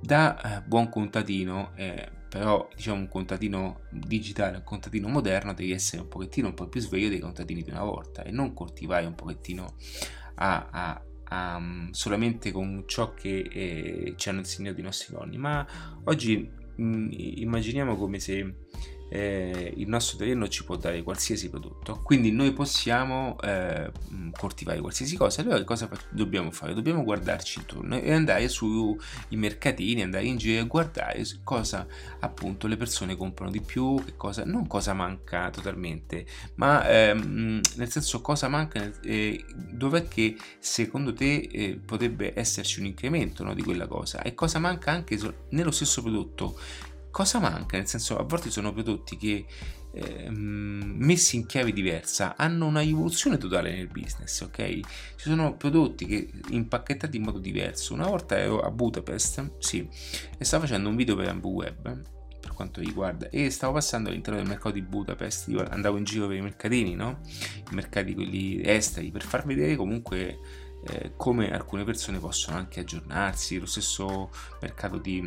da 0.00 0.58
eh, 0.58 0.62
buon 0.62 0.88
contadino, 0.90 1.72
eh, 1.76 2.10
però 2.28 2.68
diciamo 2.74 3.00
un 3.00 3.08
contadino 3.08 3.80
digitale, 3.90 4.58
un 4.58 4.64
contadino 4.64 5.08
moderno, 5.08 5.54
devi 5.54 5.72
essere 5.72 6.02
un 6.02 6.08
pochettino 6.08 6.48
un 6.48 6.54
po' 6.54 6.68
più 6.68 6.80
sveglio 6.80 7.08
dei 7.08 7.20
contadini 7.20 7.62
di 7.62 7.70
una 7.70 7.84
volta 7.84 8.22
e 8.22 8.30
non 8.30 8.52
coltivare 8.52 9.06
un 9.06 9.14
pochettino 9.14 9.76
a, 10.36 10.68
a, 10.70 11.02
mm, 11.32 11.90
solamente 11.90 12.52
con 12.52 12.84
ciò 12.86 13.14
che 13.14 13.48
eh, 13.50 14.14
ci 14.16 14.28
hanno 14.28 14.38
insegnato 14.38 14.80
i 14.80 14.82
nostri 14.82 15.14
nonni, 15.14 15.38
ma 15.38 15.66
oggi 16.04 16.48
mh, 16.76 16.82
mm, 16.84 17.08
immaginiamo 17.12 17.96
come 17.96 18.18
se 18.18 18.54
eh, 19.08 19.72
il 19.76 19.88
nostro 19.88 20.18
terreno 20.18 20.48
ci 20.48 20.64
può 20.64 20.76
dare 20.76 21.02
qualsiasi 21.02 21.48
prodotto, 21.48 22.00
quindi 22.02 22.32
noi 22.32 22.52
possiamo 22.52 23.36
eh, 23.42 23.90
coltivare 24.36 24.80
qualsiasi 24.80 25.16
cosa. 25.16 25.42
Allora, 25.42 25.58
che 25.58 25.64
cosa 25.64 25.88
dobbiamo 26.10 26.50
fare? 26.50 26.74
Dobbiamo 26.74 27.04
guardarci 27.04 27.60
intorno 27.60 27.96
e 28.00 28.12
andare 28.12 28.48
sui 28.48 28.96
mercatini, 29.30 30.02
andare 30.02 30.24
in 30.24 30.36
giro 30.36 30.62
e 30.62 30.66
guardare 30.66 31.24
cosa 31.44 31.86
appunto 32.20 32.66
le 32.66 32.76
persone 32.76 33.16
comprano 33.16 33.50
di 33.50 33.60
più, 33.60 34.02
che 34.04 34.16
cosa, 34.16 34.44
non 34.44 34.66
cosa 34.66 34.92
manca 34.92 35.50
totalmente, 35.50 36.26
ma 36.56 36.88
ehm, 36.88 37.60
nel 37.76 37.90
senso 37.90 38.20
cosa 38.20 38.48
manca, 38.48 38.90
eh, 39.02 39.44
dov'è 39.54 40.08
che 40.08 40.36
secondo 40.58 41.12
te 41.12 41.48
eh, 41.50 41.80
potrebbe 41.84 42.32
esserci 42.34 42.80
un 42.80 42.86
incremento 42.86 43.44
no, 43.44 43.54
di 43.54 43.62
quella 43.62 43.86
cosa 43.86 44.22
e 44.22 44.34
cosa 44.34 44.58
manca 44.58 44.90
anche 44.90 45.18
nello 45.50 45.70
stesso 45.70 46.02
prodotto 46.02 46.58
cosa 47.16 47.38
manca? 47.38 47.78
Nel 47.78 47.88
senso, 47.88 48.18
a 48.18 48.24
volte 48.24 48.50
sono 48.50 48.74
prodotti 48.74 49.16
che 49.16 49.46
eh, 49.92 50.28
messi 50.28 51.36
in 51.36 51.46
chiave 51.46 51.72
diversa 51.72 52.36
hanno 52.36 52.66
una 52.66 52.82
evoluzione 52.82 53.38
totale 53.38 53.74
nel 53.74 53.86
business, 53.86 54.42
ok? 54.42 54.80
Ci 55.16 55.30
sono 55.30 55.56
prodotti 55.56 56.04
che 56.04 56.30
impacchettati 56.50 57.16
in 57.16 57.22
modo 57.22 57.38
diverso. 57.38 57.94
Una 57.94 58.06
volta 58.06 58.36
ero 58.36 58.60
a 58.60 58.70
Budapest, 58.70 59.52
sì, 59.60 59.88
e 60.36 60.44
stavo 60.44 60.64
facendo 60.64 60.90
un 60.90 60.96
video 60.96 61.16
per 61.16 61.28
Ambu 61.28 61.52
Web 61.52 62.02
per 62.38 62.52
quanto 62.52 62.80
riguarda 62.80 63.30
e 63.30 63.48
stavo 63.48 63.72
passando 63.72 64.10
all'interno 64.10 64.38
del 64.38 64.48
mercato 64.48 64.72
di 64.72 64.82
Budapest 64.82 65.48
io 65.48 65.66
andavo 65.66 65.96
in 65.96 66.04
giro 66.04 66.28
per 66.28 66.36
i 66.36 66.42
mercatini 66.42 66.94
no? 66.94 67.20
i 67.70 67.74
mercati 67.74 68.14
quelli 68.14 68.60
esteri 68.62 69.10
per 69.10 69.24
far 69.24 69.44
vedere 69.44 69.74
comunque 69.74 70.38
eh, 70.86 71.14
come 71.16 71.50
alcune 71.50 71.82
persone 71.82 72.18
possono 72.18 72.56
anche 72.56 72.80
aggiornarsi 72.80 73.58
lo 73.58 73.66
stesso 73.66 74.30
mercato 74.60 74.98
di 74.98 75.20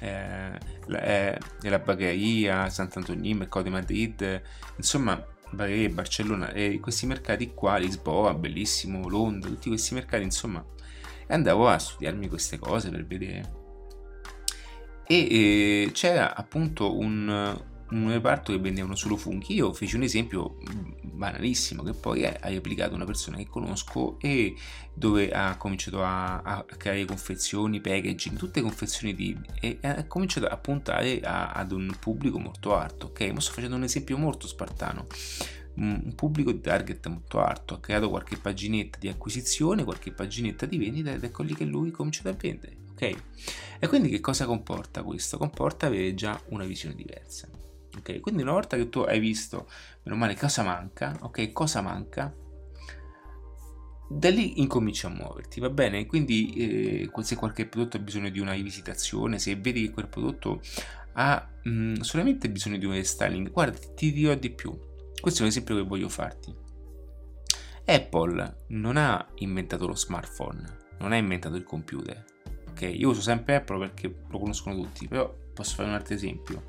eh, 0.00 0.58
eh, 0.88 1.38
la 1.60 1.78
Bagheria, 1.78 2.68
Sant'Antonino, 2.70 3.38
Mercato 3.38 3.62
di 3.62 3.70
Madrid, 3.70 4.42
insomma 4.76 5.22
Bagheria, 5.50 5.88
Barcellona, 5.88 6.52
e 6.52 6.78
questi 6.80 7.06
mercati 7.06 7.52
qua, 7.54 7.76
Lisboa, 7.76 8.34
bellissimo, 8.34 9.08
Londra, 9.08 9.48
tutti 9.48 9.68
questi 9.68 9.94
mercati, 9.94 10.22
insomma, 10.22 10.64
andavo 11.28 11.68
a 11.68 11.78
studiarmi 11.78 12.28
queste 12.28 12.58
cose 12.58 12.90
per 12.90 13.06
vedere. 13.06 13.56
E 15.06 15.86
eh, 15.86 15.90
c'era 15.92 16.36
appunto 16.36 16.98
un, 16.98 17.58
un 17.90 18.10
reparto 18.10 18.52
che 18.52 18.58
vendevano 18.58 18.94
solo 18.94 19.16
funghi. 19.16 19.54
Io 19.54 19.72
feci 19.72 19.96
un 19.96 20.02
esempio 20.02 20.56
banalissimo 21.02 21.82
che 21.82 21.92
poi 21.92 22.24
hai 22.24 22.56
applicato 22.56 22.94
una 22.94 23.04
persona 23.04 23.36
che 23.36 23.46
conosco 23.46 24.18
e 24.20 24.54
dove 24.92 25.30
ha 25.30 25.56
cominciato 25.56 26.02
a, 26.02 26.38
a 26.38 26.64
creare 26.64 27.04
confezioni, 27.04 27.80
packaging, 27.80 28.36
tutte 28.36 28.60
confezioni 28.60 29.14
di, 29.14 29.36
e 29.60 29.78
ha 29.82 30.04
cominciato 30.06 30.46
a 30.46 30.56
puntare 30.56 31.20
a, 31.20 31.52
ad 31.52 31.72
un 31.72 31.94
pubblico 31.98 32.38
molto 32.38 32.76
alto. 32.76 33.06
Ok, 33.06 33.20
ma 33.32 33.40
sto 33.40 33.52
facendo 33.52 33.76
un 33.76 33.84
esempio 33.84 34.16
molto 34.16 34.46
spartano 34.46 35.06
un 35.78 36.12
pubblico 36.16 36.50
di 36.50 36.60
target 36.60 37.06
molto 37.06 37.40
alto, 37.40 37.74
ha 37.74 37.80
creato 37.80 38.08
qualche 38.10 38.36
paginetta 38.36 38.98
di 38.98 39.06
acquisizione, 39.06 39.84
qualche 39.84 40.10
paginetta 40.10 40.66
di 40.66 40.76
vendita 40.76 41.12
ed 41.12 41.22
ecco 41.22 41.44
lì 41.44 41.54
che 41.54 41.64
lui 41.64 41.92
comincia 41.92 42.28
a 42.28 42.32
vendere, 42.32 42.76
ok? 42.90 43.16
E 43.78 43.86
quindi 43.86 44.08
che 44.08 44.18
cosa 44.18 44.44
comporta 44.44 45.04
questo? 45.04 45.38
Comporta 45.38 45.86
avere 45.86 46.14
già 46.14 46.40
una 46.48 46.64
visione 46.64 46.96
diversa. 46.96 47.48
Ok, 47.98 48.20
quindi 48.20 48.42
una 48.42 48.52
volta 48.52 48.76
che 48.76 48.88
tu 48.88 49.00
hai 49.00 49.18
visto, 49.18 49.68
meno 50.04 50.16
male, 50.16 50.36
cosa 50.36 50.62
manca, 50.62 51.16
ok, 51.20 51.52
cosa 51.52 51.80
manca, 51.80 52.32
da 54.08 54.30
lì 54.30 54.60
incominci 54.60 55.04
a 55.04 55.10
muoverti, 55.10 55.60
va 55.60 55.68
bene? 55.68 56.06
Quindi 56.06 56.52
eh, 56.54 57.10
se 57.22 57.36
qualche 57.36 57.66
prodotto 57.66 57.96
ha 57.96 58.00
bisogno 58.00 58.30
di 58.30 58.40
una 58.40 58.52
rivisitazione, 58.52 59.38
se 59.38 59.56
vedi 59.56 59.86
che 59.86 59.90
quel 59.90 60.08
prodotto 60.08 60.60
ha 61.14 61.46
mh, 61.64 61.70
mm, 61.70 61.94
solamente 62.00 62.48
bisogno 62.48 62.78
di 62.78 62.86
un 62.86 62.92
restyling, 62.92 63.50
guarda, 63.50 63.78
ti 63.94 64.12
dirò 64.12 64.34
di 64.34 64.50
più. 64.50 64.76
Questo 65.20 65.40
è 65.40 65.42
un 65.42 65.48
esempio 65.48 65.74
che 65.74 65.82
voglio 65.82 66.08
farti. 66.08 66.54
Apple 67.84 68.64
non 68.68 68.96
ha 68.96 69.26
inventato 69.36 69.86
lo 69.86 69.96
smartphone, 69.96 70.78
non 70.98 71.12
ha 71.12 71.16
inventato 71.16 71.56
il 71.56 71.64
computer. 71.64 72.24
Ok, 72.70 72.82
io 72.82 73.10
uso 73.10 73.20
sempre 73.20 73.56
Apple 73.56 73.78
perché 73.78 74.14
lo 74.28 74.38
conoscono 74.38 74.76
tutti, 74.76 75.08
però 75.08 75.34
posso 75.52 75.74
fare 75.74 75.88
un 75.88 75.94
altro 75.94 76.14
esempio 76.14 76.62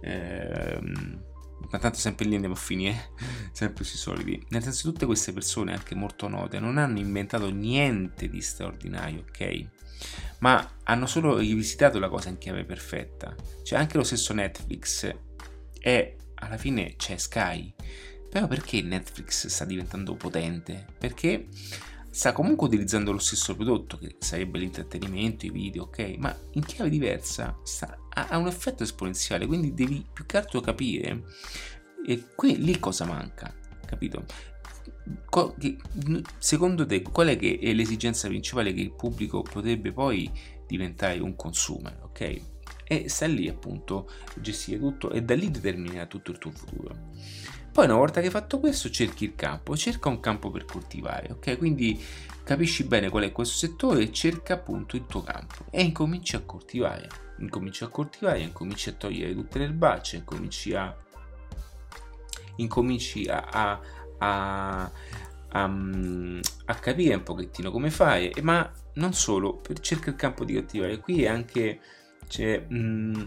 ehm, 0.00 1.24
ma 1.70 1.78
tanto 1.78 1.98
sempre 1.98 2.26
lì 2.26 2.34
andiamo 2.34 2.54
a 2.54 2.58
finire, 2.58 3.10
sempre 3.52 3.84
sui 3.84 3.98
soliti. 3.98 4.44
Nel 4.50 4.62
senso, 4.62 4.90
tutte 4.90 5.06
queste 5.06 5.32
persone, 5.32 5.72
anche 5.72 5.94
molto 5.94 6.28
note, 6.28 6.58
non 6.60 6.78
hanno 6.78 6.98
inventato 6.98 7.50
niente 7.50 8.28
di 8.28 8.40
straordinario, 8.40 9.24
ok? 9.28 9.66
Ma 10.40 10.76
hanno 10.84 11.06
solo 11.06 11.38
rivisitato 11.38 11.98
la 11.98 12.08
cosa 12.08 12.28
in 12.28 12.38
chiave 12.38 12.64
perfetta. 12.64 13.34
Cioè, 13.62 13.78
anche 13.78 13.96
lo 13.96 14.04
stesso 14.04 14.32
Netflix 14.32 15.14
è 15.78 16.14
alla 16.34 16.56
fine 16.56 16.94
c'è 16.96 17.16
Sky. 17.16 17.74
Però 18.28 18.46
perché 18.46 18.82
Netflix 18.82 19.46
sta 19.46 19.64
diventando 19.64 20.14
potente? 20.14 20.86
Perché 20.98 21.46
sta 22.16 22.32
comunque 22.32 22.68
utilizzando 22.68 23.12
lo 23.12 23.18
stesso 23.18 23.54
prodotto, 23.54 23.98
che 23.98 24.16
sarebbe 24.20 24.58
l'intrattenimento, 24.58 25.44
i 25.44 25.50
video, 25.50 25.82
ok? 25.82 26.14
Ma 26.16 26.34
in 26.52 26.64
chiave 26.64 26.88
diversa 26.88 27.58
sta, 27.62 27.98
ha, 28.08 28.38
un 28.38 28.46
effetto 28.46 28.82
esponenziale, 28.82 29.44
quindi 29.44 29.74
devi 29.74 30.02
più 30.10 30.24
che 30.24 30.38
altro 30.38 30.62
capire 30.62 31.24
e 32.06 32.24
qui, 32.34 32.56
lì 32.56 32.78
cosa 32.78 33.04
manca, 33.04 33.54
capito? 33.84 34.24
secondo 36.38 36.86
te 36.86 37.02
qual 37.02 37.28
è, 37.28 37.36
che 37.36 37.58
è 37.60 37.74
l'esigenza 37.74 38.28
principale 38.28 38.72
che 38.72 38.80
il 38.80 38.92
pubblico 38.92 39.42
potrebbe 39.42 39.92
poi 39.92 40.30
diventare 40.66 41.18
un 41.18 41.36
consumer, 41.36 41.98
ok? 42.04 42.40
E 42.86 43.10
sta 43.10 43.26
lì 43.26 43.46
appunto 43.46 44.10
gestire 44.36 44.78
tutto 44.78 45.10
e 45.10 45.22
da 45.22 45.34
lì 45.34 45.50
determina 45.50 46.06
tutto 46.06 46.30
il 46.30 46.38
tuo 46.38 46.50
futuro. 46.50 47.10
Poi 47.76 47.84
una 47.84 47.96
volta 47.96 48.20
che 48.20 48.26
hai 48.28 48.32
fatto 48.32 48.58
questo 48.58 48.88
cerchi 48.88 49.24
il 49.24 49.34
campo, 49.34 49.76
cerca 49.76 50.08
un 50.08 50.18
campo 50.18 50.50
per 50.50 50.64
coltivare, 50.64 51.30
ok? 51.32 51.58
Quindi 51.58 52.02
capisci 52.42 52.84
bene 52.84 53.10
qual 53.10 53.24
è 53.24 53.32
questo 53.32 53.54
settore 53.66 54.00
e 54.00 54.12
cerca 54.12 54.54
appunto 54.54 54.96
il 54.96 55.04
tuo 55.04 55.20
campo. 55.20 55.66
E 55.70 55.82
incominci 55.82 56.36
a 56.36 56.40
coltivare, 56.40 57.06
incominci 57.36 57.84
a 57.84 57.88
coltivare, 57.88 58.40
incominci 58.40 58.88
a 58.88 58.92
togliere 58.92 59.34
tutte 59.34 59.58
le 59.58 59.64
erbacce, 59.64 60.16
incominci 60.16 60.74
a 60.74 60.96
incominci 62.56 63.28
a, 63.28 63.44
a, 63.44 63.80
a, 64.20 64.90
a, 65.50 65.70
a 66.64 66.74
capire 66.76 67.14
un 67.14 67.22
pochettino 67.24 67.70
come 67.70 67.90
fare, 67.90 68.32
ma 68.40 68.72
non 68.94 69.12
solo, 69.12 69.60
cerca 69.82 70.08
il 70.08 70.16
campo 70.16 70.46
di 70.46 70.54
cattivare, 70.54 70.98
qui 70.98 71.24
è 71.24 71.28
anche 71.28 71.80
c'è, 72.26 72.58
mh, 72.58 72.74
mm, 72.74 73.22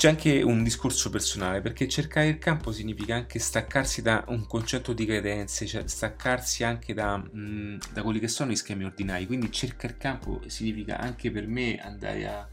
c'è 0.00 0.08
anche 0.08 0.40
un 0.40 0.62
discorso 0.62 1.10
personale, 1.10 1.60
perché 1.60 1.86
cercare 1.86 2.28
il 2.28 2.38
campo 2.38 2.72
significa 2.72 3.16
anche 3.16 3.38
staccarsi 3.38 4.00
da 4.00 4.24
un 4.28 4.46
concetto 4.46 4.94
di 4.94 5.04
credenze, 5.04 5.66
cioè 5.66 5.86
staccarsi 5.86 6.64
anche 6.64 6.94
da, 6.94 7.18
mh, 7.18 7.38
mm, 7.38 7.76
da 7.92 8.02
quelli 8.02 8.18
che 8.18 8.26
sono 8.26 8.50
gli 8.50 8.56
schemi 8.56 8.84
ordinari. 8.84 9.26
Quindi 9.26 9.52
cercare 9.52 9.92
il 9.92 9.98
campo 9.98 10.40
significa 10.46 10.98
anche 10.98 11.30
per 11.30 11.46
me 11.46 11.76
andare 11.76 12.26
a, 12.26 12.48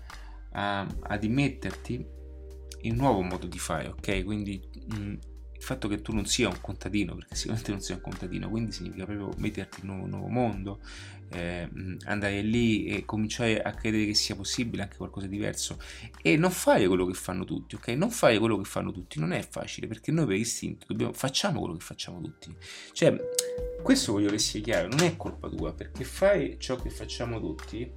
a, 0.52 0.88
ad 1.04 1.24
immetterti 1.24 2.06
in 2.82 2.92
un 2.92 2.98
nuovo 2.98 3.22
modo 3.22 3.48
di 3.48 3.60
fare, 3.60 3.88
ok? 3.88 4.26
Quindi 4.26 4.62
mh, 4.90 4.98
mm, 4.98 5.14
il 5.58 5.64
fatto 5.64 5.88
che 5.88 6.02
tu 6.02 6.12
non 6.12 6.26
sia 6.26 6.50
un 6.50 6.60
contadino, 6.60 7.16
perché 7.16 7.36
sicuramente 7.36 7.72
non 7.72 7.80
sei 7.80 7.96
un 7.96 8.02
contadino, 8.02 8.50
quindi 8.50 8.74
significa 8.74 9.06
proprio 9.06 9.32
metterti 9.38 9.80
in 9.84 9.90
un 9.90 9.96
nuovo, 10.00 10.10
nuovo 10.10 10.28
mondo, 10.28 10.82
eh, 11.30 11.70
andare 12.06 12.42
lì 12.42 12.86
e 12.86 13.06
cominciare 13.06 13.62
a 13.62 13.72
credere 13.74 14.06
che 14.06 14.14
sia 14.14 14.36
possibile 14.36 14.84
anche 14.84 14.98
qualcosa 14.98 15.28
di 15.28 15.36
diverso 15.36 15.80
e 16.22 16.38
non 16.38 16.52
fare 16.52 16.88
quello 16.88 17.06
che 17.06 17.14
fanno 17.14 17.46
tutti, 17.46 17.76
ok? 17.76 17.88
Non 17.90 18.10
fare 18.10 18.38
quello 18.40 18.58
che 18.58 18.66
fanno 18.66 18.92
tutti 18.92 19.20
non 19.20 19.32
è 19.32 19.46
facile 19.48 19.88
perché 19.88 20.12
noi 20.12 20.26
per 20.26 20.36
istinto 20.36 20.86
dobbiamo, 20.88 21.14
facciamo 21.14 21.60
quello 21.60 21.76
che 21.76 21.84
facciamo 21.84 22.22
tutti. 22.22 22.56
Cioè, 22.92 23.16
questo 23.82 24.14
voglio 24.14 24.30
che 24.30 24.40
sia 24.40 24.62
chiaro, 24.62 24.88
non 24.88 25.02
è 25.02 25.16
colpa 25.16 25.50
tua 25.50 25.74
perché 25.74 26.04
fare 26.04 26.58
ciò 26.60 26.76
che 26.76 26.90
facciamo 26.90 27.40
tutti 27.40 27.92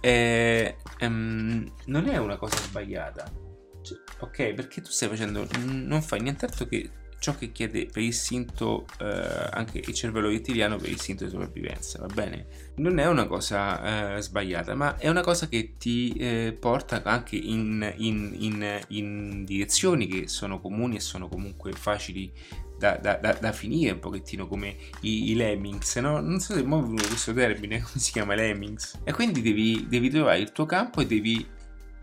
è, 0.00 0.76
um, 1.00 1.72
non 1.86 2.08
è 2.08 2.16
una 2.18 2.36
cosa 2.36 2.56
sbagliata 2.58 3.42
cioè, 3.84 3.98
ok, 4.20 4.54
perché 4.54 4.80
tu 4.80 4.90
stai 4.90 5.10
facendo, 5.10 5.46
non 5.62 6.00
fai 6.00 6.20
nient'altro 6.22 6.66
che 6.66 6.90
ciò 7.24 7.34
che 7.34 7.52
chiede 7.52 7.86
per 7.86 8.02
istinto 8.02 8.84
eh, 8.98 9.48
anche 9.50 9.78
il 9.78 9.94
cervello 9.94 10.28
rettiliano 10.28 10.76
per 10.76 10.90
istinto 10.90 11.24
di 11.24 11.30
sopravvivenza, 11.30 11.98
va 12.00 12.12
bene? 12.12 12.46
Non 12.76 12.98
è 12.98 13.06
una 13.06 13.26
cosa 13.26 14.16
eh, 14.16 14.20
sbagliata, 14.20 14.74
ma 14.74 14.98
è 14.98 15.08
una 15.08 15.22
cosa 15.22 15.48
che 15.48 15.76
ti 15.78 16.12
eh, 16.18 16.54
porta 16.58 17.02
anche 17.02 17.36
in, 17.36 17.94
in, 17.96 18.36
in, 18.38 18.80
in, 18.88 19.44
direzioni 19.46 20.06
che 20.06 20.28
sono 20.28 20.60
comuni 20.60 20.96
e 20.96 21.00
sono 21.00 21.28
comunque 21.28 21.72
facili 21.72 22.30
da, 22.78 22.98
da, 22.98 23.14
da, 23.14 23.32
da 23.32 23.52
finire, 23.52 23.92
un 23.92 24.00
pochettino 24.00 24.46
come 24.46 24.76
i, 25.00 25.30
i 25.30 25.34
lemmings, 25.34 25.96
no? 25.96 26.20
Non 26.20 26.40
so 26.40 26.52
se 26.52 26.60
è 26.60 26.62
venuto 26.62 27.06
questo 27.06 27.32
termine, 27.32 27.80
come 27.88 28.00
si 28.00 28.12
chiama 28.12 28.34
lemmings? 28.34 29.00
E 29.02 29.14
quindi 29.14 29.40
devi, 29.40 29.86
devi 29.88 30.10
trovare 30.10 30.40
il 30.40 30.52
tuo 30.52 30.66
campo 30.66 31.00
e 31.00 31.06
devi 31.06 31.46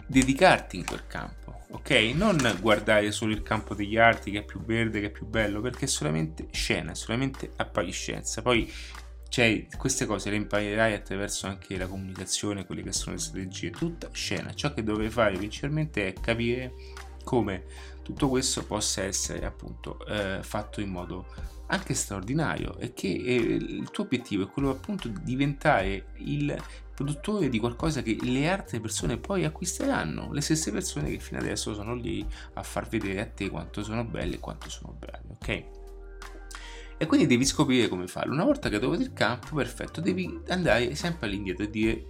dedicarti 0.08 0.78
in 0.78 0.86
quel 0.86 1.06
campo 1.06 1.41
ok? 1.72 1.90
Non 2.14 2.38
guardare 2.60 3.12
solo 3.12 3.34
il 3.34 3.44
campo 3.44 3.74
degli 3.74 3.98
arti 3.98 4.32
che 4.32 4.40
è 4.40 4.44
più 4.44 4.64
verde, 4.64 5.00
che 5.00 5.08
è 5.08 5.12
più 5.12 5.26
bello, 5.26 5.62
perché 5.62 5.86
è 5.86 5.88
solamente 5.88 6.48
scena, 6.52 6.92
è 6.92 6.96
solamente 6.96 7.52
appariscenza. 7.56 8.42
Poi 8.42 8.72
cioè, 9.32 9.66
queste 9.78 10.06
cose 10.06 10.30
le 10.30 10.36
imparerai 10.36 10.94
attraverso 10.94 11.48
anche 11.48 11.78
la 11.78 11.88
comunicazione, 11.88 12.66
quelle 12.66 12.84
che 12.84 12.92
sono 12.92 13.16
le 13.16 13.22
strategie, 13.22 13.70
tutta 13.70 14.10
scena. 14.12 14.54
Ciò 14.54 14.74
che 14.74 14.84
dovrai 14.84 15.10
fare 15.10 15.38
principalmente 15.38 16.06
è 16.06 16.14
capire 16.14 16.74
come 17.24 17.64
tutto 18.04 18.28
questo 18.28 18.66
possa 18.66 19.04
essere 19.04 19.46
appunto 19.46 20.06
eh, 20.06 20.40
fatto 20.42 20.82
in 20.82 20.90
modo 20.90 21.28
anche 21.68 21.94
straordinario 21.94 22.78
e 22.78 22.94
che 22.94 23.08
eh, 23.08 23.36
il 23.36 23.90
tuo 23.90 24.04
obiettivo 24.04 24.44
è 24.44 24.50
quello 24.50 24.70
appunto 24.70 25.08
di 25.08 25.20
diventare 25.24 26.08
il 26.16 26.54
produttore 27.02 27.50
di 27.50 27.60
qualcosa 27.60 28.02
che 28.02 28.18
le 28.22 28.48
altre 28.48 28.80
persone 28.80 29.18
poi 29.18 29.44
acquisteranno, 29.44 30.32
le 30.32 30.42
stesse 30.42 30.72
persone 30.72 31.10
che 31.10 31.20
fino 31.20 31.40
adesso 31.40 31.74
sono 31.74 31.96
lì 31.96 32.26
a 32.54 32.64
far 32.64 32.88
vedere 32.88 33.22
a 33.22 33.26
te 33.26 33.50
quanto 33.50 33.84
sono 33.84 34.04
belle 34.06 34.36
e 34.36 34.40
quanto 34.40 34.70
sono 34.70 34.96
bravi, 34.98 35.28
ok? 35.30 35.64
E 36.98 37.06
quindi 37.08 37.26
devi 37.26 37.46
scoprire 37.46 37.88
come 37.88 38.08
farlo. 38.08 38.34
Una 38.34 38.44
volta 38.44 38.70
che 38.70 38.76
hai 38.76 38.82
trovato 38.82 39.02
il 39.02 39.14
campo, 39.14 39.56
perfetto, 39.56 40.02
devi 40.02 40.42
andare 40.50 40.94
sempre 40.94 41.26
all'indietro 41.26 41.64
e 41.64 41.70
dire 41.72 42.06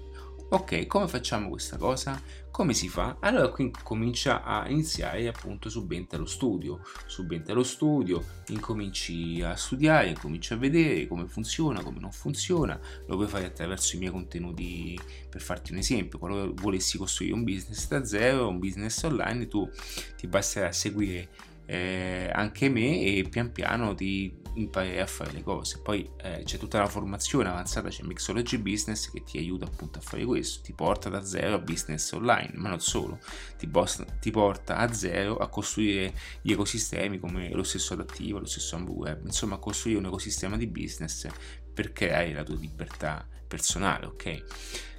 ok, 0.49 0.85
come 0.85 1.07
facciamo 1.07 1.47
questa 1.47 1.77
cosa? 1.77 2.21
Come 2.51 2.73
si 2.73 2.89
fa? 2.89 3.15
Allora 3.21 3.47
qui 3.47 3.71
comincia 3.81 4.43
a 4.43 4.67
iniziare 4.67 5.25
appunto 5.25 5.69
subentra 5.69 6.17
lo 6.17 6.25
studio, 6.25 6.81
subentra 7.05 7.53
lo 7.53 7.63
studio, 7.63 8.21
incominci 8.49 9.41
a 9.41 9.55
studiare, 9.55 10.09
incominci 10.09 10.51
a 10.51 10.57
vedere 10.57 11.07
come 11.07 11.27
funziona, 11.27 11.81
come 11.81 11.99
non 11.99 12.11
funziona, 12.11 12.77
lo 13.07 13.15
puoi 13.15 13.29
fare 13.29 13.45
attraverso 13.45 13.95
i 13.95 13.99
miei 13.99 14.11
contenuti, 14.11 14.99
per 15.29 15.39
farti 15.39 15.71
un 15.71 15.77
esempio, 15.77 16.19
quando 16.19 16.53
volessi 16.55 16.97
costruire 16.97 17.33
un 17.33 17.45
business 17.45 17.87
da 17.87 18.03
zero, 18.03 18.49
un 18.49 18.59
business 18.59 19.01
online, 19.03 19.47
tu 19.47 19.69
ti 20.17 20.27
basterà 20.27 20.73
seguire 20.73 21.29
eh, 21.65 22.29
anche 22.33 22.67
me 22.67 23.01
e 23.01 23.25
pian 23.29 23.53
piano 23.53 23.95
ti 23.95 24.40
imparare 24.55 25.01
a 25.01 25.07
fare 25.07 25.31
le 25.31 25.43
cose. 25.43 25.79
Poi 25.79 26.09
eh, 26.17 26.41
c'è 26.43 26.57
tutta 26.57 26.79
la 26.79 26.87
formazione 26.87 27.49
avanzata, 27.49 27.89
c'è 27.89 28.03
Mixology 28.03 28.57
Business 28.57 29.09
che 29.11 29.23
ti 29.23 29.37
aiuta 29.37 29.65
appunto 29.65 29.99
a 29.99 30.01
fare 30.01 30.25
questo, 30.25 30.61
ti 30.61 30.73
porta 30.73 31.09
da 31.09 31.23
zero 31.23 31.55
a 31.55 31.59
business 31.59 32.11
online, 32.11 32.51
ma 32.55 32.69
non 32.69 32.79
solo, 32.79 33.19
ti, 33.57 33.67
posta, 33.67 34.03
ti 34.03 34.31
porta 34.31 34.77
a 34.77 34.91
zero 34.93 35.37
a 35.37 35.47
costruire 35.47 36.13
gli 36.41 36.51
ecosistemi 36.51 37.19
come 37.19 37.51
lo 37.51 37.63
stesso 37.63 37.93
adattivo, 37.93 38.39
lo 38.39 38.45
stesso 38.45 38.77
web, 38.77 39.25
insomma 39.25 39.55
a 39.55 39.59
costruire 39.59 39.99
un 39.99 40.05
ecosistema 40.05 40.57
di 40.57 40.67
business 40.67 41.27
per 41.73 41.93
creare 41.93 42.33
la 42.33 42.43
tua 42.43 42.55
libertà 42.55 43.27
personale, 43.47 44.05
ok? 44.05 44.43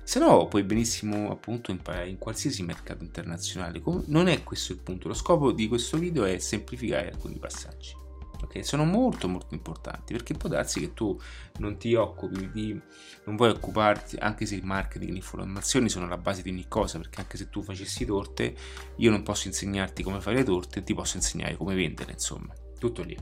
Se 0.04 0.18
no 0.18 0.46
puoi 0.48 0.64
benissimo 0.64 1.30
appunto 1.30 1.70
imparare 1.70 2.08
in 2.08 2.18
qualsiasi 2.18 2.62
mercato 2.64 3.04
internazionale. 3.04 3.80
Non 4.06 4.26
è 4.26 4.42
questo 4.42 4.72
il 4.72 4.80
punto, 4.80 5.08
lo 5.08 5.14
scopo 5.14 5.52
di 5.52 5.68
questo 5.68 5.96
video 5.96 6.24
è 6.24 6.38
semplificare 6.38 7.10
alcuni 7.10 7.38
passaggi 7.38 8.01
ok? 8.42 8.64
Sono 8.64 8.84
molto 8.84 9.28
molto 9.28 9.54
importanti 9.54 10.12
perché 10.12 10.34
può 10.34 10.48
darsi 10.48 10.80
che 10.80 10.92
tu 10.92 11.18
non 11.58 11.76
ti 11.78 11.94
occupi 11.94 12.50
di, 12.50 12.80
non 13.24 13.36
vuoi 13.36 13.50
occuparti, 13.50 14.16
anche 14.16 14.46
se 14.46 14.54
il 14.54 14.64
marketing 14.64 15.10
e 15.10 15.12
le 15.12 15.18
informazioni 15.18 15.88
sono 15.88 16.06
la 16.06 16.18
base 16.18 16.42
di 16.42 16.50
ogni 16.50 16.66
cosa, 16.68 16.98
perché 16.98 17.20
anche 17.20 17.36
se 17.36 17.48
tu 17.48 17.62
facessi 17.62 18.04
torte, 18.04 18.54
io 18.96 19.10
non 19.10 19.22
posso 19.22 19.48
insegnarti 19.48 20.02
come 20.02 20.20
fare 20.20 20.36
le 20.36 20.44
torte, 20.44 20.82
ti 20.82 20.94
posso 20.94 21.16
insegnare 21.16 21.56
come 21.56 21.74
vendere, 21.74 22.12
insomma, 22.12 22.52
tutto 22.78 23.02
lì. 23.02 23.16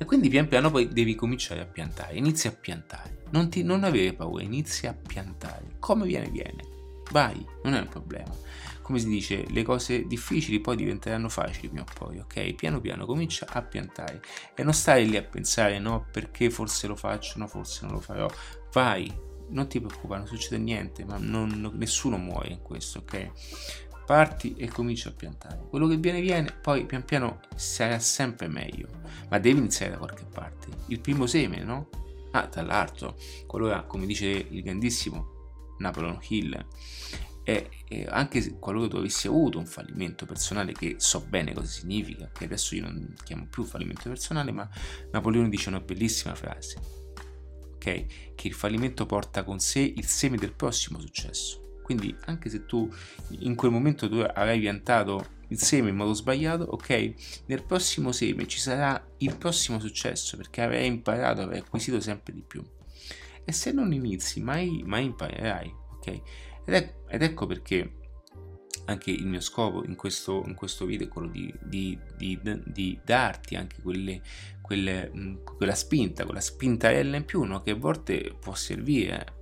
E 0.00 0.04
quindi 0.04 0.28
pian 0.28 0.46
piano 0.46 0.70
poi 0.70 0.88
devi 0.88 1.16
cominciare 1.16 1.60
a 1.60 1.66
piantare, 1.66 2.16
inizia 2.16 2.50
a 2.50 2.54
piantare, 2.54 3.24
non, 3.30 3.50
ti, 3.50 3.64
non 3.64 3.82
avere 3.82 4.12
paura, 4.12 4.44
inizia 4.44 4.90
a 4.90 4.94
piantare, 4.94 5.76
come 5.80 6.06
viene 6.06 6.30
viene, 6.30 6.77
vai, 7.10 7.44
non 7.62 7.74
è 7.74 7.80
un 7.80 7.88
problema 7.88 8.34
come 8.88 9.00
si 9.00 9.08
dice, 9.08 9.44
le 9.50 9.62
cose 9.64 10.06
difficili 10.06 10.60
poi 10.60 10.74
diventeranno 10.74 11.28
facili 11.28 11.68
prima 11.68 11.84
o 11.84 11.92
poi, 12.06 12.20
ok? 12.20 12.54
Piano 12.54 12.80
piano 12.80 13.04
comincia 13.04 13.46
a 13.46 13.60
piantare 13.60 14.22
e 14.54 14.62
non 14.62 14.72
stai 14.72 15.06
lì 15.06 15.18
a 15.18 15.22
pensare, 15.22 15.78
no, 15.78 16.06
perché 16.10 16.48
forse 16.48 16.86
lo 16.86 16.96
faccio, 16.96 17.38
no, 17.38 17.46
forse 17.48 17.84
non 17.84 17.96
lo 17.96 18.00
farò. 18.00 18.26
Vai, 18.72 19.14
non 19.48 19.68
ti 19.68 19.78
preoccupare, 19.78 20.20
non 20.20 20.26
succede 20.26 20.56
niente, 20.56 21.04
ma 21.04 21.18
non, 21.18 21.70
nessuno 21.74 22.16
muore 22.16 22.48
in 22.48 22.62
questo, 22.62 23.00
ok? 23.00 23.30
Parti 24.06 24.54
e 24.56 24.68
cominci 24.68 25.06
a 25.06 25.12
piantare. 25.12 25.66
Quello 25.68 25.86
che 25.86 25.98
viene 25.98 26.22
viene, 26.22 26.50
poi 26.50 26.86
pian 26.86 27.04
piano 27.04 27.40
sarà 27.56 27.98
sempre 27.98 28.48
meglio, 28.48 28.88
ma 29.28 29.38
devi 29.38 29.58
iniziare 29.58 29.92
da 29.92 29.98
qualche 29.98 30.24
parte. 30.24 30.68
Il 30.86 31.00
primo 31.00 31.26
seme, 31.26 31.62
no? 31.62 31.90
Ah, 32.30 32.46
tra 32.46 32.62
l'altro, 32.62 33.18
qualora, 33.46 33.82
come 33.82 34.06
dice 34.06 34.28
il 34.28 34.62
grandissimo 34.62 35.36
Napoleon 35.78 36.18
Hill, 36.28 36.66
e, 37.48 37.70
e 37.88 38.06
anche 38.06 38.42
se 38.42 38.58
qualora 38.58 38.88
tu 38.88 38.96
avessi 38.96 39.26
avuto 39.26 39.58
un 39.58 39.64
fallimento 39.64 40.26
personale, 40.26 40.72
che 40.72 40.96
so 40.98 41.20
bene 41.20 41.54
cosa 41.54 41.66
significa, 41.66 42.30
che 42.30 42.44
adesso 42.44 42.74
io 42.74 42.82
non 42.82 43.14
chiamo 43.24 43.46
più 43.48 43.64
fallimento 43.64 44.08
personale, 44.10 44.52
ma 44.52 44.68
Napoleone 45.12 45.48
dice 45.48 45.70
una 45.70 45.80
bellissima 45.80 46.34
frase, 46.34 46.78
ok? 47.74 48.34
Che 48.34 48.48
il 48.48 48.52
fallimento 48.52 49.06
porta 49.06 49.44
con 49.44 49.60
sé 49.60 49.80
il 49.80 50.04
seme 50.04 50.36
del 50.36 50.52
prossimo 50.52 51.00
successo. 51.00 51.78
Quindi 51.82 52.14
anche 52.26 52.50
se 52.50 52.66
tu 52.66 52.86
in 53.38 53.54
quel 53.54 53.70
momento 53.70 54.10
tu 54.10 54.16
avrai 54.16 54.60
piantato 54.60 55.36
il 55.48 55.58
seme 55.58 55.88
in 55.88 55.96
modo 55.96 56.12
sbagliato, 56.12 56.64
ok? 56.64 57.14
Nel 57.46 57.64
prossimo 57.64 58.12
seme 58.12 58.46
ci 58.46 58.58
sarà 58.58 59.02
il 59.18 59.34
prossimo 59.36 59.80
successo 59.80 60.36
perché 60.36 60.60
avrai 60.60 60.86
imparato, 60.86 61.40
avrai 61.40 61.60
acquisito 61.60 61.98
sempre 61.98 62.34
di 62.34 62.42
più. 62.46 62.62
E 63.48 63.52
se 63.52 63.72
non 63.72 63.94
inizi, 63.94 64.42
mai, 64.42 64.82
mai 64.84 65.06
imparerai, 65.06 65.74
ok? 65.94 66.06
Ed, 66.66 66.74
è, 66.74 66.94
ed 67.08 67.22
ecco 67.22 67.46
perché 67.46 67.94
anche 68.84 69.10
il 69.10 69.26
mio 69.26 69.40
scopo 69.40 69.86
in 69.86 69.96
questo, 69.96 70.42
in 70.44 70.54
questo 70.54 70.84
video 70.84 71.06
è 71.06 71.08
quello 71.08 71.28
di, 71.28 71.50
di, 71.62 71.98
di, 72.18 72.38
di 72.66 73.00
darti 73.02 73.54
anche 73.54 73.80
quelle, 73.80 74.20
quelle, 74.60 75.10
quella 75.56 75.74
spinta, 75.74 76.26
quella 76.26 76.42
spintarella 76.42 77.16
in 77.16 77.24
più 77.24 77.42
no? 77.44 77.62
che 77.62 77.70
a 77.70 77.76
volte 77.76 78.36
può 78.38 78.54
servire 78.54 79.37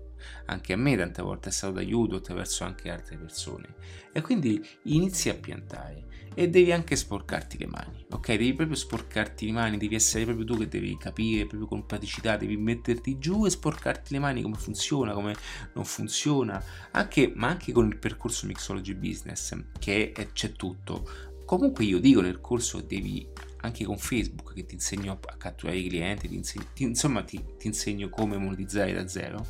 anche 0.46 0.72
a 0.72 0.76
me 0.76 0.96
tante 0.96 1.22
volte 1.22 1.48
è 1.48 1.52
stato 1.52 1.74
d'aiuto 1.74 2.16
attraverso 2.16 2.64
anche 2.64 2.90
altre 2.90 3.16
persone. 3.16 3.74
E 4.12 4.20
quindi 4.20 4.64
inizi 4.84 5.28
a 5.28 5.34
piantare 5.34 6.06
e 6.34 6.48
devi 6.48 6.72
anche 6.72 6.96
sporcarti 6.96 7.58
le 7.58 7.66
mani 7.66 8.06
ok? 8.10 8.26
Devi 8.28 8.54
proprio 8.54 8.76
sporcarti 8.76 9.46
le 9.46 9.52
mani 9.52 9.76
devi 9.78 9.94
essere 9.94 10.24
proprio 10.24 10.44
tu 10.44 10.58
che 10.58 10.68
devi 10.68 10.96
capire 10.96 11.46
proprio 11.46 11.68
con 11.68 11.86
praticità 11.86 12.36
devi 12.36 12.56
metterti 12.56 13.18
giù 13.18 13.46
e 13.46 13.50
sporcarti 13.50 14.12
le 14.12 14.18
mani 14.18 14.42
come 14.42 14.56
funziona 14.56 15.12
come 15.12 15.34
non 15.74 15.84
funziona. 15.84 16.62
Anche 16.92 17.32
ma 17.34 17.48
anche 17.48 17.72
con 17.72 17.86
il 17.86 17.98
percorso 17.98 18.46
mixology 18.46 18.94
business 18.94 19.56
che 19.78 20.12
è, 20.12 20.32
c'è 20.32 20.52
tutto. 20.52 21.34
Comunque 21.44 21.84
io 21.84 22.00
dico 22.00 22.20
nel 22.20 22.40
corso 22.40 22.80
devi 22.80 23.26
anche 23.60 23.84
con 23.84 23.98
Facebook 23.98 24.52
che 24.52 24.64
ti 24.64 24.74
insegno 24.74 25.18
a 25.24 25.36
catturare 25.36 25.78
i 25.78 25.88
clienti, 25.88 26.28
ti 26.28 26.34
insegno, 26.34 26.66
ti, 26.74 26.82
insomma 26.84 27.22
ti, 27.22 27.42
ti 27.58 27.66
insegno 27.66 28.08
come 28.08 28.36
monetizzare 28.36 28.92
da 28.92 29.06
zero 29.08 29.46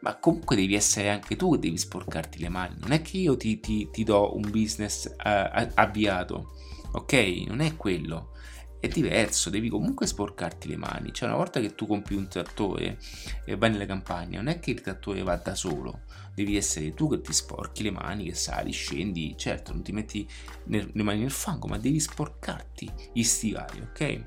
ma 0.00 0.16
comunque 0.18 0.56
devi 0.56 0.74
essere 0.74 1.10
anche 1.10 1.36
tu 1.36 1.52
che 1.52 1.58
devi 1.58 1.76
sporcarti 1.76 2.38
le 2.38 2.48
mani. 2.48 2.76
Non 2.80 2.92
è 2.92 3.02
che 3.02 3.18
io 3.18 3.36
ti, 3.36 3.60
ti, 3.60 3.88
ti 3.90 4.04
do 4.04 4.34
un 4.34 4.50
business 4.50 5.06
uh, 5.06 5.68
avviato, 5.74 6.52
ok? 6.92 7.44
Non 7.46 7.60
è 7.60 7.76
quello. 7.76 8.32
È 8.80 8.88
diverso, 8.88 9.50
devi 9.50 9.68
comunque 9.68 10.06
sporcarti 10.06 10.66
le 10.66 10.76
mani. 10.76 11.12
Cioè, 11.12 11.28
una 11.28 11.36
volta 11.36 11.60
che 11.60 11.74
tu 11.74 11.86
compi 11.86 12.14
un 12.14 12.28
trattore 12.28 12.98
e 13.44 13.56
vai 13.56 13.70
nelle 13.70 13.84
campagne, 13.84 14.36
non 14.36 14.48
è 14.48 14.58
che 14.58 14.70
il 14.70 14.80
trattore 14.80 15.22
va 15.22 15.36
da 15.36 15.54
solo, 15.54 16.04
devi 16.34 16.56
essere 16.56 16.94
tu 16.94 17.10
che 17.10 17.20
ti 17.20 17.34
sporchi 17.34 17.82
le 17.82 17.90
mani, 17.90 18.24
che 18.24 18.34
sali, 18.34 18.72
scendi. 18.72 19.34
Certo, 19.36 19.72
non 19.72 19.82
ti 19.82 19.92
metti 19.92 20.26
le 20.64 21.02
mani 21.02 21.20
nel 21.20 21.30
fango, 21.30 21.66
ma 21.66 21.76
devi 21.76 22.00
sporcarti 22.00 22.90
gli 23.12 23.22
stivali, 23.22 23.80
ok? 23.80 24.24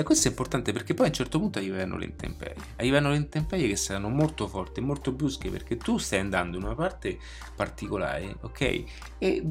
E 0.00 0.02
questo 0.02 0.28
è 0.28 0.30
importante 0.30 0.72
perché 0.72 0.94
poi 0.94 1.04
a 1.04 1.08
un 1.08 1.14
certo 1.14 1.38
punto 1.38 1.58
arriveranno 1.58 1.98
le 1.98 2.06
intemperie. 2.06 2.56
Arriveranno 2.76 3.10
le 3.10 3.16
intemperie 3.16 3.68
che 3.68 3.76
saranno 3.76 4.08
molto 4.08 4.48
forti, 4.48 4.80
molto 4.80 5.12
brusche 5.12 5.50
perché 5.50 5.76
tu 5.76 5.98
stai 5.98 6.20
andando 6.20 6.56
in 6.56 6.62
una 6.62 6.74
parte 6.74 7.18
particolare, 7.54 8.34
ok? 8.40 8.84
E 9.18 9.44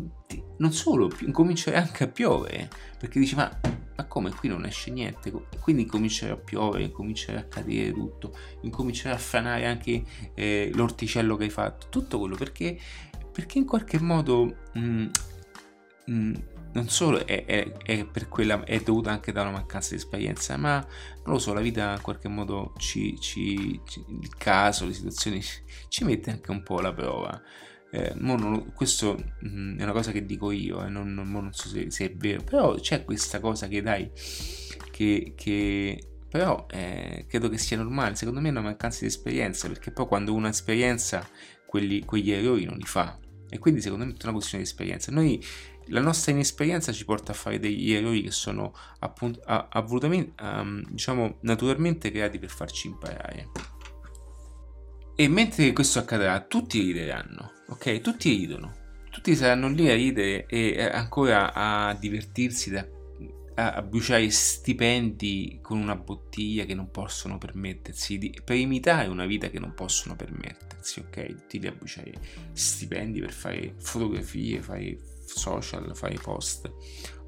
non 0.57 0.73
solo, 0.73 1.11
incomincerai 1.19 1.79
anche 1.79 2.05
a 2.05 2.07
piovere 2.07 2.67
perché 2.97 3.19
dici 3.19 3.35
ma, 3.35 3.59
ma 3.95 4.05
come 4.05 4.31
qui 4.31 4.49
non 4.49 4.65
esce 4.65 4.89
niente? 4.89 5.31
Quindi 5.59 5.83
incomincerà 5.83 6.33
a 6.33 6.37
piovere, 6.37 6.85
incomincerà 6.85 7.41
a 7.41 7.43
cadere 7.43 7.91
tutto, 7.93 8.35
incomincerà 8.61 9.13
a 9.13 9.19
franare 9.19 9.67
anche 9.67 10.03
eh, 10.33 10.71
l'orticello 10.73 11.35
che 11.35 11.43
hai 11.43 11.51
fatto, 11.51 11.89
tutto 11.89 12.17
quello 12.17 12.35
perché, 12.35 12.75
perché 13.31 13.59
in 13.59 13.65
qualche 13.65 13.99
modo... 13.99 14.55
Mh, 14.73 14.79
mm, 14.79 15.05
mh, 16.05 16.11
mm, 16.11 16.33
non 16.73 16.87
solo 16.89 17.25
è, 17.25 17.45
è, 17.45 17.71
è, 17.83 18.07
quella, 18.27 18.63
è, 18.63 18.79
dovuta 18.81 19.11
anche 19.11 19.31
da 19.31 19.41
una 19.41 19.51
mancanza 19.51 19.89
di 19.91 19.95
esperienza, 19.95 20.57
ma 20.57 20.85
non 21.23 21.33
lo 21.33 21.39
so, 21.39 21.53
la 21.53 21.61
vita 21.61 21.93
in 21.93 22.01
qualche 22.01 22.27
modo 22.27 22.73
ci, 22.77 23.19
ci, 23.19 23.81
ci, 23.85 24.05
il 24.07 24.35
caso, 24.37 24.85
le 24.85 24.93
situazioni 24.93 25.41
ci 25.87 26.03
mette 26.03 26.31
anche 26.31 26.51
un 26.51 26.63
po' 26.63 26.77
alla 26.77 26.93
prova. 26.93 27.41
Eh, 27.91 28.13
non, 28.17 28.71
questo 28.73 29.17
mh, 29.39 29.47
mm, 29.47 29.79
è 29.79 29.83
una 29.83 29.93
cosa 29.93 30.11
che 30.11 30.25
dico 30.25 30.51
io, 30.51 30.85
eh, 30.85 30.89
non, 30.89 31.11
non, 31.13 31.31
non, 31.31 31.51
so 31.53 31.69
se, 31.69 31.89
se, 31.89 32.05
è 32.05 32.15
vero, 32.15 32.43
però 32.43 32.75
c'è 32.75 33.03
questa 33.03 33.39
cosa 33.39 33.67
che 33.67 33.81
dai, 33.81 34.11
che, 34.91 35.33
che 35.35 35.99
però 36.29 36.67
eh, 36.69 37.25
credo 37.27 37.49
che 37.49 37.57
sia 37.57 37.77
normale, 37.77 38.15
secondo 38.15 38.39
me 38.39 38.49
è 38.49 38.51
una 38.51 38.61
mancanza 38.61 38.99
di 39.01 39.07
esperienza, 39.07 39.67
perché 39.67 39.91
poi 39.91 40.05
quando 40.05 40.33
uno 40.35 40.45
ha 40.45 40.49
esperienza 40.49 41.27
quelli, 41.65 42.05
quegli 42.05 42.31
errori 42.31 42.65
non 42.65 42.77
li 42.77 42.85
fa. 42.85 43.17
E 43.51 43.57
quindi 43.57 43.81
secondo 43.81 44.05
me 44.05 44.11
è 44.11 44.13
tutta 44.13 44.27
una 44.27 44.35
questione 44.37 44.63
di 44.63 44.69
esperienza. 44.69 45.11
Noi 45.11 45.43
la 45.89 46.01
nostra 46.01 46.31
inesperienza 46.31 46.91
ci 46.91 47.05
porta 47.05 47.31
a 47.31 47.35
fare 47.35 47.59
degli 47.59 47.93
errori 47.93 48.23
che 48.23 48.31
sono 48.31 48.73
appunto 48.99 49.41
avvolutamente, 49.45 50.41
um, 50.41 50.83
diciamo, 50.89 51.37
naturalmente 51.41 52.11
creati 52.11 52.39
per 52.39 52.49
farci 52.49 52.87
imparare. 52.87 53.49
E 55.15 55.27
mentre 55.27 55.73
questo 55.73 55.99
accadrà, 55.99 56.39
tutti 56.41 56.81
rideranno, 56.81 57.51
ok? 57.67 57.99
Tutti 58.01 58.29
ridono, 58.29 58.73
tutti 59.09 59.35
saranno 59.35 59.67
lì 59.67 59.89
a 59.89 59.95
ridere 59.95 60.45
e 60.45 60.81
ancora 60.81 61.53
a 61.53 61.93
divertirsi 61.93 62.69
da 62.69 62.85
a, 63.59 63.81
bruciare 63.81 64.29
stipendi 64.29 65.59
con 65.61 65.77
una 65.79 65.95
bottiglia 65.95 66.65
che 66.65 66.73
non 66.73 66.89
possono 66.91 67.37
permettersi, 67.37 68.17
di, 68.17 68.41
per 68.43 68.55
imitare 68.55 69.07
una 69.07 69.25
vita 69.25 69.49
che 69.49 69.59
non 69.59 69.73
possono 69.73 70.15
permettersi, 70.15 70.99
ok? 70.99 71.25
Tutti 71.27 71.59
lì 71.59 71.67
a 71.67 71.71
bruciare 71.71 72.13
stipendi 72.53 73.19
per 73.19 73.31
fare 73.31 73.75
fotografie, 73.77 74.61
fare 74.61 74.97
social, 75.25 75.95
fare 75.95 76.17
post. 76.21 76.71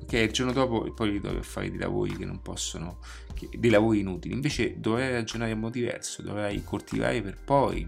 Ok, 0.01 0.13
il 0.13 0.31
giorno 0.31 0.51
dopo 0.51 0.91
poi 0.93 1.11
ritrovi 1.11 1.37
a 1.37 1.43
fare 1.43 1.69
dei 1.69 1.79
lavori 1.79 2.15
che 2.15 2.25
non 2.25 2.41
possono, 2.41 2.99
che, 3.33 3.49
dei 3.57 3.69
lavori 3.69 3.99
inutili. 3.99 4.33
Invece 4.33 4.79
dovrai 4.79 5.11
ragionare 5.11 5.51
in 5.51 5.59
modo 5.59 5.73
diverso, 5.73 6.21
dovrai 6.21 6.63
coltivare 6.63 7.21
per 7.21 7.37
poi 7.43 7.87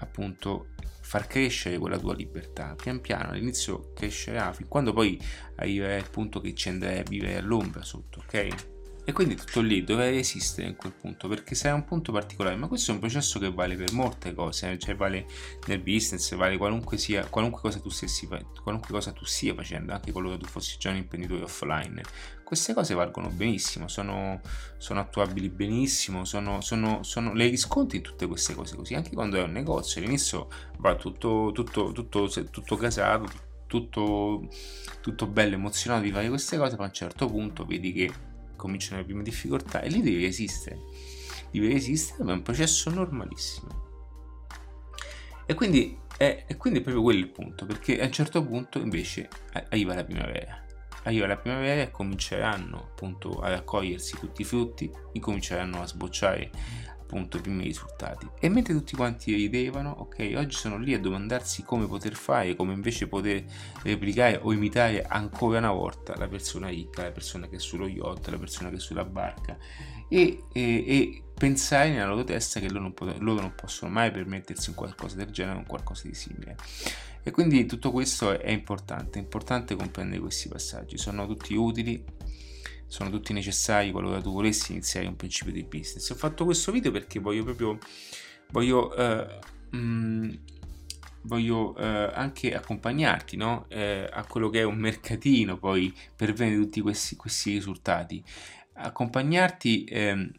appunto 0.00 0.68
far 1.08 1.26
crescere 1.26 1.78
quella 1.78 1.98
tua 1.98 2.14
libertà. 2.14 2.74
Pian 2.76 3.00
piano 3.00 3.30
all'inizio 3.30 3.94
crescerà 3.94 4.52
fin 4.52 4.68
quando 4.68 4.92
poi 4.92 5.18
arriverai 5.56 6.00
al 6.00 6.10
punto 6.10 6.38
che 6.38 6.54
ci 6.54 6.68
andrai 6.68 6.98
a 6.98 7.02
vivere 7.02 7.38
all'ombra 7.38 7.82
sotto, 7.82 8.18
ok? 8.26 8.77
E 9.08 9.12
quindi 9.12 9.36
tutto 9.36 9.62
lì 9.62 9.84
dove 9.84 10.10
resistere 10.10 10.68
in 10.68 10.76
quel 10.76 10.92
punto, 10.92 11.28
perché 11.28 11.54
sarà 11.54 11.72
un 11.72 11.86
punto 11.86 12.12
particolare, 12.12 12.56
ma 12.56 12.68
questo 12.68 12.90
è 12.90 12.94
un 12.94 13.00
processo 13.00 13.38
che 13.38 13.50
vale 13.50 13.74
per 13.74 13.94
molte 13.94 14.34
cose, 14.34 14.72
eh, 14.72 14.78
cioè 14.78 14.96
vale 14.96 15.24
nel 15.66 15.78
business, 15.78 16.34
vale 16.34 16.58
qualunque, 16.58 16.98
sia, 16.98 17.24
qualunque, 17.24 17.62
cosa 17.62 17.80
tu 17.80 17.88
stessi, 17.88 18.28
qualunque 18.62 18.90
cosa 18.90 19.12
tu 19.12 19.24
stia 19.24 19.54
facendo, 19.54 19.94
anche 19.94 20.12
qualora 20.12 20.36
tu 20.36 20.44
fossi 20.44 20.76
già 20.78 20.90
un 20.90 20.96
imprenditore 20.96 21.42
offline. 21.44 22.02
Queste 22.44 22.74
cose 22.74 22.92
valgono 22.92 23.30
benissimo, 23.30 23.88
sono, 23.88 24.42
sono 24.76 25.00
attuabili 25.00 25.48
benissimo, 25.48 26.26
sono, 26.26 26.60
sono, 26.60 27.02
sono, 27.02 27.32
le 27.32 27.48
riscontri 27.48 27.96
in 27.96 28.02
tutte 28.02 28.26
queste 28.26 28.54
cose 28.54 28.76
così, 28.76 28.92
anche 28.92 29.14
quando 29.14 29.38
è 29.38 29.42
un 29.42 29.52
negozio, 29.52 30.02
all'inizio 30.02 30.50
va 30.80 30.94
tutto, 30.96 31.50
tutto, 31.54 31.92
tutto, 31.92 32.28
tutto 32.28 32.76
casato, 32.76 33.26
tutto, 33.66 34.50
tutto 35.00 35.26
bello, 35.26 35.54
emozionato 35.54 36.02
di 36.02 36.10
fare 36.10 36.28
queste 36.28 36.58
cose, 36.58 36.76
ma 36.76 36.84
a 36.84 36.88
un 36.88 36.92
certo 36.92 37.26
punto 37.26 37.64
vedi 37.64 37.92
che 37.92 38.27
cominciano 38.58 38.98
le 38.98 39.06
prime 39.06 39.22
difficoltà 39.22 39.80
e 39.80 39.88
lì 39.88 40.02
devi 40.02 40.20
resistere. 40.20 40.80
Devi 41.50 41.72
resistere, 41.72 42.24
ma 42.24 42.32
è 42.32 42.34
un 42.34 42.42
processo 42.42 42.90
normalissimo. 42.90 43.86
E 45.46 45.54
quindi, 45.54 45.98
è, 46.18 46.44
e 46.46 46.56
quindi 46.58 46.80
è 46.80 46.82
proprio 46.82 47.02
quello 47.02 47.20
il 47.20 47.30
punto, 47.30 47.64
perché 47.64 47.98
a 48.02 48.04
un 48.04 48.12
certo 48.12 48.44
punto 48.44 48.78
invece 48.78 49.28
arriva 49.70 49.94
la 49.94 50.04
primavera. 50.04 50.62
Arriva 51.04 51.26
la 51.26 51.38
primavera 51.38 51.80
e 51.80 51.90
cominceranno 51.90 52.90
appunto 52.90 53.40
a 53.40 53.48
raccogliersi 53.48 54.18
tutti 54.18 54.42
i 54.42 54.44
frutti, 54.44 54.90
incominceranno 55.12 55.80
a 55.80 55.86
sbocciare 55.86 56.50
appunto 57.08 57.38
i 57.38 57.40
primi 57.40 57.64
risultati. 57.64 58.28
E 58.38 58.50
mentre 58.50 58.74
tutti 58.74 58.94
quanti 58.94 59.34
ridevano, 59.34 59.94
ok, 59.98 60.34
oggi 60.36 60.54
sono 60.54 60.76
lì 60.76 60.92
a 60.92 61.00
domandarsi 61.00 61.62
come 61.62 61.86
poter 61.86 62.14
fare, 62.14 62.54
come 62.54 62.74
invece 62.74 63.08
poter 63.08 63.44
replicare 63.82 64.38
o 64.42 64.52
imitare 64.52 65.02
ancora 65.02 65.56
una 65.56 65.72
volta 65.72 66.14
la 66.16 66.28
persona 66.28 66.68
ricca, 66.68 67.04
la 67.04 67.10
persona 67.10 67.48
che 67.48 67.56
è 67.56 67.58
sullo 67.58 67.88
yacht, 67.88 68.28
la 68.28 68.36
persona 68.36 68.68
che 68.68 68.76
è 68.76 68.78
sulla 68.78 69.04
barca 69.04 69.56
e, 70.08 70.44
e, 70.52 70.62
e 70.62 71.22
pensare 71.34 71.90
nella 71.90 72.06
loro 72.06 72.24
testa 72.24 72.60
che 72.60 72.68
loro 72.68 72.82
non, 72.82 72.92
pot- 72.92 73.18
loro 73.18 73.40
non 73.40 73.54
possono 73.54 73.90
mai 73.90 74.10
permettersi 74.10 74.68
un 74.68 74.76
qualcosa 74.76 75.16
del 75.16 75.30
genere, 75.30 75.56
un 75.56 75.66
qualcosa 75.66 76.06
di 76.06 76.14
simile. 76.14 76.56
E 77.22 77.30
quindi 77.30 77.64
tutto 77.64 77.90
questo 77.90 78.38
è 78.38 78.50
importante, 78.50 79.18
è 79.18 79.22
importante 79.22 79.76
comprendere 79.76 80.20
questi 80.20 80.48
passaggi, 80.48 80.98
sono 80.98 81.26
tutti 81.26 81.54
utili 81.54 82.04
sono 82.88 83.10
tutti 83.10 83.32
necessari 83.32 83.92
qualora 83.92 84.20
tu 84.20 84.32
volessi 84.32 84.72
iniziare 84.72 85.06
un 85.06 85.14
principio 85.14 85.52
di 85.52 85.62
business. 85.62 86.08
Ho 86.10 86.14
fatto 86.14 86.44
questo 86.44 86.72
video 86.72 86.90
perché 86.90 87.20
voglio 87.20 87.44
proprio 87.44 87.78
voglio, 88.50 88.92
uh, 88.96 89.76
mh, 89.76 90.38
voglio 91.22 91.74
uh, 91.76 92.10
anche 92.12 92.54
accompagnarti 92.54 93.36
no? 93.36 93.66
uh, 93.70 94.06
a 94.10 94.24
quello 94.26 94.48
che 94.48 94.60
è 94.60 94.64
un 94.64 94.78
mercatino 94.78 95.58
poi 95.58 95.94
per 96.16 96.32
vendere 96.32 96.62
tutti 96.62 96.80
questi, 96.80 97.16
questi 97.16 97.52
risultati. 97.52 98.22
Accompagnarti 98.72 99.88
um, 99.90 100.30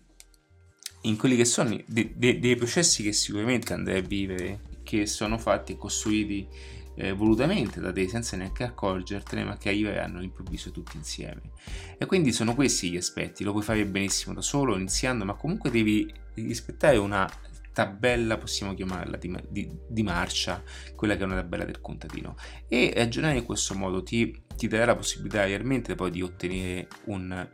in 1.02 1.18
quelli 1.18 1.36
che 1.36 1.46
sono 1.46 1.78
dei, 1.86 2.14
dei, 2.16 2.40
dei 2.40 2.56
processi 2.56 3.04
che 3.04 3.14
sicuramente 3.14 3.74
andrai 3.74 4.00
a 4.00 4.02
vivere, 4.02 4.62
che 4.84 5.06
sono 5.06 5.38
fatti 5.38 5.74
e 5.74 5.78
costruiti 5.78 6.48
eh, 7.00 7.14
volutamente 7.14 7.80
da 7.80 7.94
te 7.94 8.10
senza 8.10 8.36
neanche 8.36 8.64
accorgertene, 8.64 9.46
ma 9.46 9.58
che 9.58 9.70
arriveranno 9.70 10.18
all'improvviso 10.18 10.70
tutti 10.70 10.98
insieme. 10.98 11.42
E 11.98 12.06
quindi 12.06 12.34
sono 12.34 12.54
questi 12.56 12.92
gli 12.92 12.98
aspetti, 12.98 13.46
lo 13.46 13.52
puoi 13.52 13.64
fare 13.64 13.86
benissimo 13.86 14.34
da 14.34 14.42
solo, 14.42 14.76
iniziando, 14.76 15.24
ma 15.24 15.34
comunque 15.36 15.72
devi 15.72 16.12
rispettare 16.34 16.98
una 16.98 17.30
tabella, 17.72 18.38
possiamo 18.38 18.74
chiamarla, 18.74 19.16
di, 19.16 19.34
di, 19.48 19.72
di 19.88 20.04
marcia, 20.04 20.62
quella 20.94 21.16
che 21.16 21.22
è 21.22 21.26
una 21.26 21.36
tabella 21.36 21.64
del 21.64 21.80
contadino. 21.80 22.36
E 22.68 22.92
ragionare 22.94 23.38
in 23.38 23.46
questo 23.46 23.76
modo 23.76 24.04
ti, 24.04 24.44
ti 24.58 24.68
darà 24.68 24.86
la 24.86 24.96
possibilità 24.98 25.46
realmente 25.46 25.96
poi 25.96 26.12
di 26.12 26.22
ottenere 26.22 26.90
un, 27.06 27.48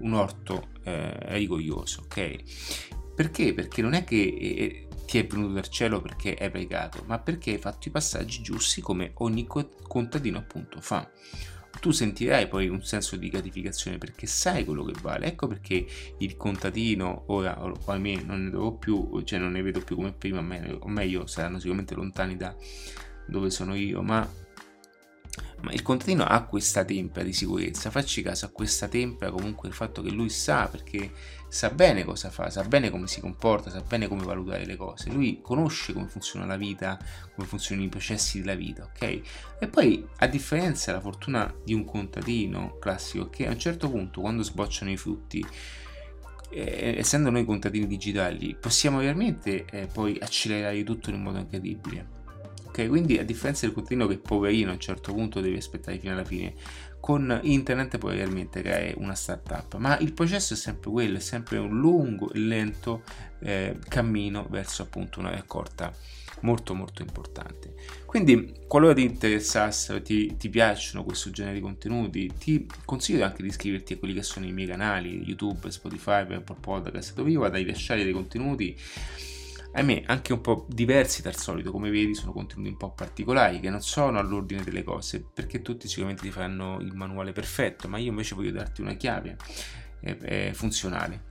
un 0.00 0.12
orto 0.12 0.70
eh, 0.82 1.36
rigoglioso, 1.36 2.02
ok? 2.02 3.14
Perché? 3.14 3.54
Perché 3.54 3.80
non 3.80 3.92
è 3.92 4.02
che 4.02 4.16
eh, 4.16 4.87
ti 5.08 5.16
è 5.16 5.26
venuto 5.26 5.54
dal 5.54 5.68
cielo 5.68 6.02
perché 6.02 6.36
hai 6.38 6.50
pregato, 6.50 7.02
ma 7.06 7.18
perché 7.18 7.52
hai 7.52 7.58
fatto 7.58 7.88
i 7.88 7.90
passaggi 7.90 8.42
giusti 8.42 8.82
come 8.82 9.12
ogni 9.14 9.46
contadino 9.46 10.36
appunto 10.36 10.82
fa. 10.82 11.10
Tu 11.80 11.92
sentirai 11.92 12.46
poi 12.46 12.68
un 12.68 12.84
senso 12.84 13.16
di 13.16 13.30
gratificazione 13.30 13.96
perché 13.96 14.26
sai 14.26 14.66
quello 14.66 14.84
che 14.84 14.92
vale. 15.00 15.24
Ecco 15.24 15.46
perché 15.46 15.86
il 16.18 16.36
contadino, 16.36 17.24
ora 17.28 17.58
o 17.58 17.72
ahimè 17.86 18.22
non 18.24 18.44
ne 18.44 18.50
devo 18.50 18.74
più, 18.74 19.22
cioè 19.24 19.38
non 19.38 19.52
ne 19.52 19.62
vedo 19.62 19.80
più 19.80 19.96
come 19.96 20.12
prima, 20.12 20.40
o 20.40 20.88
meglio 20.88 21.26
saranno 21.26 21.56
sicuramente 21.56 21.94
lontani 21.94 22.36
da 22.36 22.54
dove 23.26 23.48
sono 23.48 23.74
io, 23.74 24.02
ma 24.02 24.46
ma 25.60 25.72
il 25.72 25.82
contadino 25.82 26.24
ha 26.24 26.44
questa 26.44 26.84
tempra 26.84 27.22
di 27.22 27.32
sicurezza, 27.32 27.90
facci 27.90 28.22
caso 28.22 28.46
a 28.46 28.50
questa 28.50 28.88
tempra 28.88 29.30
comunque 29.30 29.68
il 29.68 29.74
fatto 29.74 30.02
che 30.02 30.10
lui 30.10 30.28
sa 30.28 30.68
perché 30.68 31.10
sa 31.48 31.70
bene 31.70 32.04
cosa 32.04 32.30
fa, 32.30 32.50
sa 32.50 32.62
bene 32.62 32.90
come 32.90 33.06
si 33.06 33.20
comporta, 33.20 33.70
sa 33.70 33.80
bene 33.80 34.06
come 34.06 34.22
valutare 34.22 34.66
le 34.66 34.76
cose, 34.76 35.10
lui 35.10 35.40
conosce 35.42 35.92
come 35.92 36.06
funziona 36.06 36.44
la 36.44 36.56
vita, 36.56 36.98
come 37.34 37.46
funzionano 37.46 37.86
i 37.86 37.90
processi 37.90 38.40
della 38.40 38.54
vita, 38.54 38.84
ok? 38.84 39.20
E 39.58 39.68
poi, 39.68 40.06
a 40.18 40.26
differenza 40.26 40.90
della 40.90 41.02
fortuna 41.02 41.52
di 41.64 41.72
un 41.72 41.84
contadino 41.84 42.76
classico, 42.78 43.28
che 43.30 43.46
a 43.46 43.50
un 43.50 43.58
certo 43.58 43.90
punto, 43.90 44.20
quando 44.20 44.42
sbocciano 44.42 44.90
i 44.90 44.96
frutti, 44.96 45.44
eh, 46.50 46.94
essendo 46.98 47.30
noi 47.30 47.44
contadini 47.44 47.86
digitali, 47.86 48.56
possiamo 48.58 48.98
veramente 48.98 49.64
eh, 49.70 49.86
poi 49.86 50.18
accelerare 50.20 50.82
tutto 50.84 51.10
in 51.10 51.16
un 51.16 51.22
modo 51.22 51.38
incredibile. 51.38 52.16
Ok, 52.66 52.86
quindi 52.88 53.18
a 53.18 53.24
differenza 53.24 53.66
del 53.66 53.74
contadino 53.74 54.06
che 54.06 54.18
poverino 54.18 54.70
a 54.70 54.74
un 54.74 54.78
certo 54.78 55.12
punto 55.12 55.40
deve 55.40 55.56
aspettare 55.56 55.98
fino 55.98 56.12
alla 56.12 56.24
fine, 56.24 56.54
con 57.00 57.38
internet 57.42 57.98
puoi 57.98 58.16
realmente 58.16 58.60
creare 58.60 58.94
una 58.96 59.14
startup, 59.14 59.76
ma 59.76 59.98
il 59.98 60.12
processo 60.12 60.54
è 60.54 60.56
sempre 60.56 60.90
quello, 60.90 61.16
è 61.18 61.20
sempre 61.20 61.58
un 61.58 61.78
lungo 61.78 62.30
e 62.32 62.38
lento 62.38 63.02
eh, 63.40 63.78
cammino 63.88 64.46
verso 64.50 64.82
appunto 64.82 65.20
una 65.20 65.30
raccolta 65.30 65.92
molto 66.40 66.74
molto 66.74 67.02
importante. 67.02 67.74
Quindi 68.04 68.54
qualora 68.66 68.94
ti 68.94 69.02
interessassero, 69.02 70.00
ti, 70.02 70.36
ti 70.36 70.48
piacciono 70.48 71.04
questo 71.04 71.30
genere 71.30 71.56
di 71.56 71.60
contenuti, 71.60 72.32
ti 72.38 72.66
consiglio 72.84 73.24
anche 73.24 73.42
di 73.42 73.48
iscriverti 73.48 73.94
a 73.94 73.98
quelli 73.98 74.14
che 74.14 74.22
sono 74.22 74.46
i 74.46 74.52
miei 74.52 74.68
canali 74.68 75.22
YouTube, 75.24 75.70
Spotify, 75.70 76.20
Apple 76.20 76.56
Podcast, 76.60 77.14
dove 77.14 77.30
io 77.30 77.40
vado 77.40 77.56
a 77.56 77.58
rilasciare 77.58 78.04
dei 78.04 78.12
contenuti 78.12 78.76
ahimè 79.78 80.04
anche 80.06 80.32
un 80.32 80.40
po' 80.40 80.66
diversi 80.68 81.22
dal 81.22 81.36
solito, 81.36 81.70
come 81.70 81.90
vedi 81.90 82.14
sono 82.14 82.32
contenuti 82.32 82.68
un 82.68 82.76
po' 82.76 82.92
particolari 82.92 83.60
che 83.60 83.70
non 83.70 83.80
sono 83.80 84.18
all'ordine 84.18 84.62
delle 84.62 84.82
cose, 84.82 85.24
perché 85.32 85.62
tutti 85.62 85.88
sicuramente 85.88 86.22
ti 86.22 86.30
fanno 86.30 86.78
il 86.80 86.94
manuale 86.94 87.32
perfetto, 87.32 87.88
ma 87.88 87.98
io 87.98 88.10
invece 88.10 88.34
voglio 88.34 88.52
darti 88.52 88.80
una 88.80 88.94
chiave 88.94 89.36
eh, 90.00 90.18
eh, 90.22 90.50
funzionale 90.54 91.27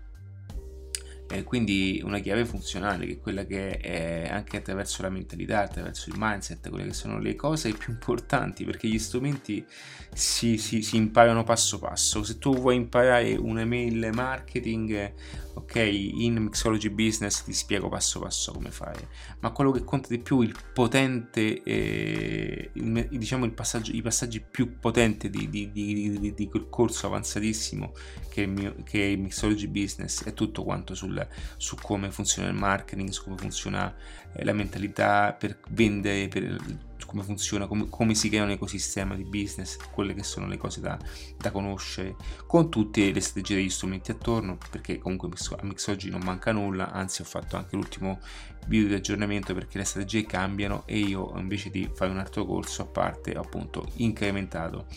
eh, 1.29 1.43
quindi 1.43 2.01
una 2.03 2.19
chiave 2.19 2.45
funzionale 2.45 3.05
che 3.05 3.13
è 3.13 3.19
quella 3.19 3.45
che 3.45 3.77
è 3.77 4.29
anche 4.29 4.57
attraverso 4.57 5.01
la 5.01 5.09
mentalità, 5.09 5.61
attraverso 5.61 6.09
il 6.09 6.15
mindset, 6.17 6.69
quelle 6.69 6.85
che 6.85 6.93
sono 6.93 7.19
le 7.19 7.35
cose 7.35 7.73
più 7.73 7.93
importanti 7.93 8.63
perché 8.63 8.87
gli 8.87 8.99
strumenti 8.99 9.65
si, 10.13 10.57
si, 10.57 10.81
si 10.81 10.95
imparano 10.95 11.43
passo 11.43 11.79
passo. 11.79 12.23
Se 12.23 12.37
tu 12.37 12.55
vuoi 12.55 12.75
imparare 12.75 13.35
un'email 13.35 14.09
marketing, 14.13 15.13
ok, 15.55 15.75
in 15.75 16.37
Mixology 16.43 16.89
Business 16.89 17.43
ti 17.43 17.53
spiego 17.53 17.89
passo 17.89 18.19
passo 18.19 18.51
come 18.51 18.71
fare, 18.71 19.09
ma 19.39 19.51
quello 19.51 19.71
che 19.71 19.83
conta 19.83 20.07
di 20.09 20.19
più, 20.19 20.41
il 20.41 20.55
potente, 20.73 21.61
eh, 21.63 22.69
il, 22.73 23.07
diciamo 23.11 23.45
il 23.45 23.53
passaggio, 23.53 23.91
i 23.91 24.01
passaggi 24.01 24.41
più 24.41 24.79
potenti 24.79 25.29
di, 25.29 25.49
di, 25.49 25.71
di, 25.71 26.33
di, 26.33 26.47
quel 26.47 26.67
corso 26.69 27.07
avanzatissimo 27.07 27.93
che 28.29 28.41
il 28.41 28.49
mio, 28.49 28.75
che 28.83 29.01
è 29.01 29.05
il 29.05 29.19
Mixology 29.19 29.67
Business 29.67 30.23
è 30.23 30.33
tutto 30.33 30.63
quanto 30.63 30.95
su 31.57 31.75
come 31.75 32.11
funziona 32.11 32.49
il 32.49 32.55
marketing, 32.55 33.09
su 33.09 33.23
come 33.23 33.37
funziona 33.37 33.93
eh, 34.33 34.43
la 34.43 34.53
mentalità 34.53 35.33
per 35.33 35.57
vendere, 35.69 36.27
per 36.27 36.55
come 37.07 37.23
funziona, 37.23 37.65
come, 37.65 37.87
come, 37.89 38.13
si 38.13 38.29
crea 38.29 38.43
un 38.43 38.51
ecosistema 38.51 39.15
di 39.15 39.23
business, 39.23 39.77
quelle 39.91 40.13
che 40.13 40.21
sono 40.21 40.45
le 40.45 40.57
cose 40.57 40.81
da, 40.81 40.99
da, 41.37 41.49
conoscere, 41.49 42.15
con 42.45 42.69
tutte 42.69 43.11
le 43.11 43.19
strategie 43.21 43.55
degli 43.55 43.69
strumenti 43.69 44.11
attorno, 44.11 44.57
perché 44.69 44.99
comunque 44.99 45.29
a 45.29 45.63
Mixoggi 45.63 46.09
non 46.09 46.21
manca 46.23 46.51
nulla, 46.51 46.91
anzi 46.91 47.21
ho 47.21 47.25
fatto 47.25 47.57
anche 47.57 47.75
l'ultimo 47.75 48.19
video 48.67 48.89
di 48.89 48.93
aggiornamento 48.95 49.53
perché 49.53 49.77
le 49.77 49.85
strategie 49.85 50.25
cambiano 50.25 50.83
e 50.85 50.97
io 50.97 51.33
invece 51.37 51.69
di 51.69 51.89
fare 51.93 52.11
un 52.11 52.17
altro 52.17 52.45
corso 52.45 52.81
a 52.81 52.85
parte 52.85 53.37
ho 53.37 53.41
appunto 53.41 53.87
incrementato 53.95 54.87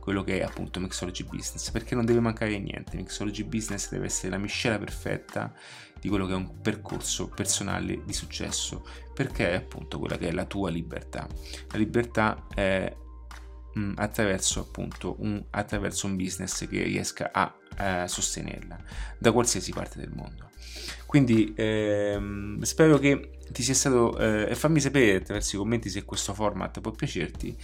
quello 0.00 0.24
che 0.24 0.40
è 0.40 0.42
appunto 0.42 0.80
Mixology 0.80 1.24
Business, 1.24 1.70
perché 1.70 1.94
non 1.94 2.04
deve 2.04 2.20
mancare 2.20 2.58
niente, 2.58 2.96
Mixology 2.96 3.44
Business 3.44 3.88
deve 3.90 4.06
essere 4.06 4.30
la 4.30 4.38
miscela 4.38 4.78
perfetta 4.78 5.54
di 6.00 6.08
quello 6.08 6.26
che 6.26 6.32
è 6.32 6.36
un 6.36 6.60
percorso 6.60 7.28
personale 7.28 8.02
di 8.04 8.12
successo, 8.12 8.84
perché 9.14 9.50
è 9.50 9.54
appunto 9.54 9.98
quella 9.98 10.16
che 10.16 10.28
è 10.28 10.32
la 10.32 10.44
tua 10.44 10.70
libertà. 10.70 11.26
La 11.70 11.78
libertà 11.78 12.46
è 12.54 12.92
mh, 13.74 13.80
mm, 13.80 13.92
attraverso 13.96 14.60
appunto 14.60 15.16
un, 15.20 15.44
attraverso 15.50 16.06
un 16.06 16.16
business 16.16 16.66
che 16.68 16.82
riesca 16.82 17.30
a 17.32 17.54
eh, 17.78 18.08
sostenerla 18.08 18.78
da 19.18 19.32
qualsiasi 19.32 19.72
parte 19.72 19.98
del 19.98 20.10
mondo. 20.14 20.48
Quindi 21.06 21.52
ehm, 21.56 22.60
spero 22.62 22.98
che 22.98 23.38
ti 23.50 23.62
sia 23.62 23.74
stato 23.74 24.16
eh, 24.16 24.54
fammi 24.54 24.80
sapere 24.80 25.16
attraverso 25.16 25.56
i 25.56 25.58
commenti 25.58 25.88
se 25.88 26.04
questo 26.04 26.34
format 26.34 26.80
può 26.80 26.92
piacerti 26.92 27.56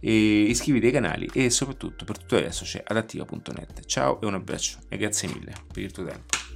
e 0.00 0.42
iscriviti 0.42 0.86
ai 0.86 0.92
canali 0.92 1.28
e 1.32 1.50
soprattutto 1.50 2.04
per 2.04 2.18
tutto 2.18 2.38
resto 2.38 2.64
c'è 2.64 2.82
adattiva.net. 2.84 3.84
Ciao 3.84 4.20
e 4.20 4.26
un 4.26 4.34
abbraccio 4.34 4.78
e 4.88 4.96
grazie 4.96 5.28
mille 5.28 5.52
per 5.70 5.82
il 5.82 5.92
tuo 5.92 6.04
tempo. 6.04 6.53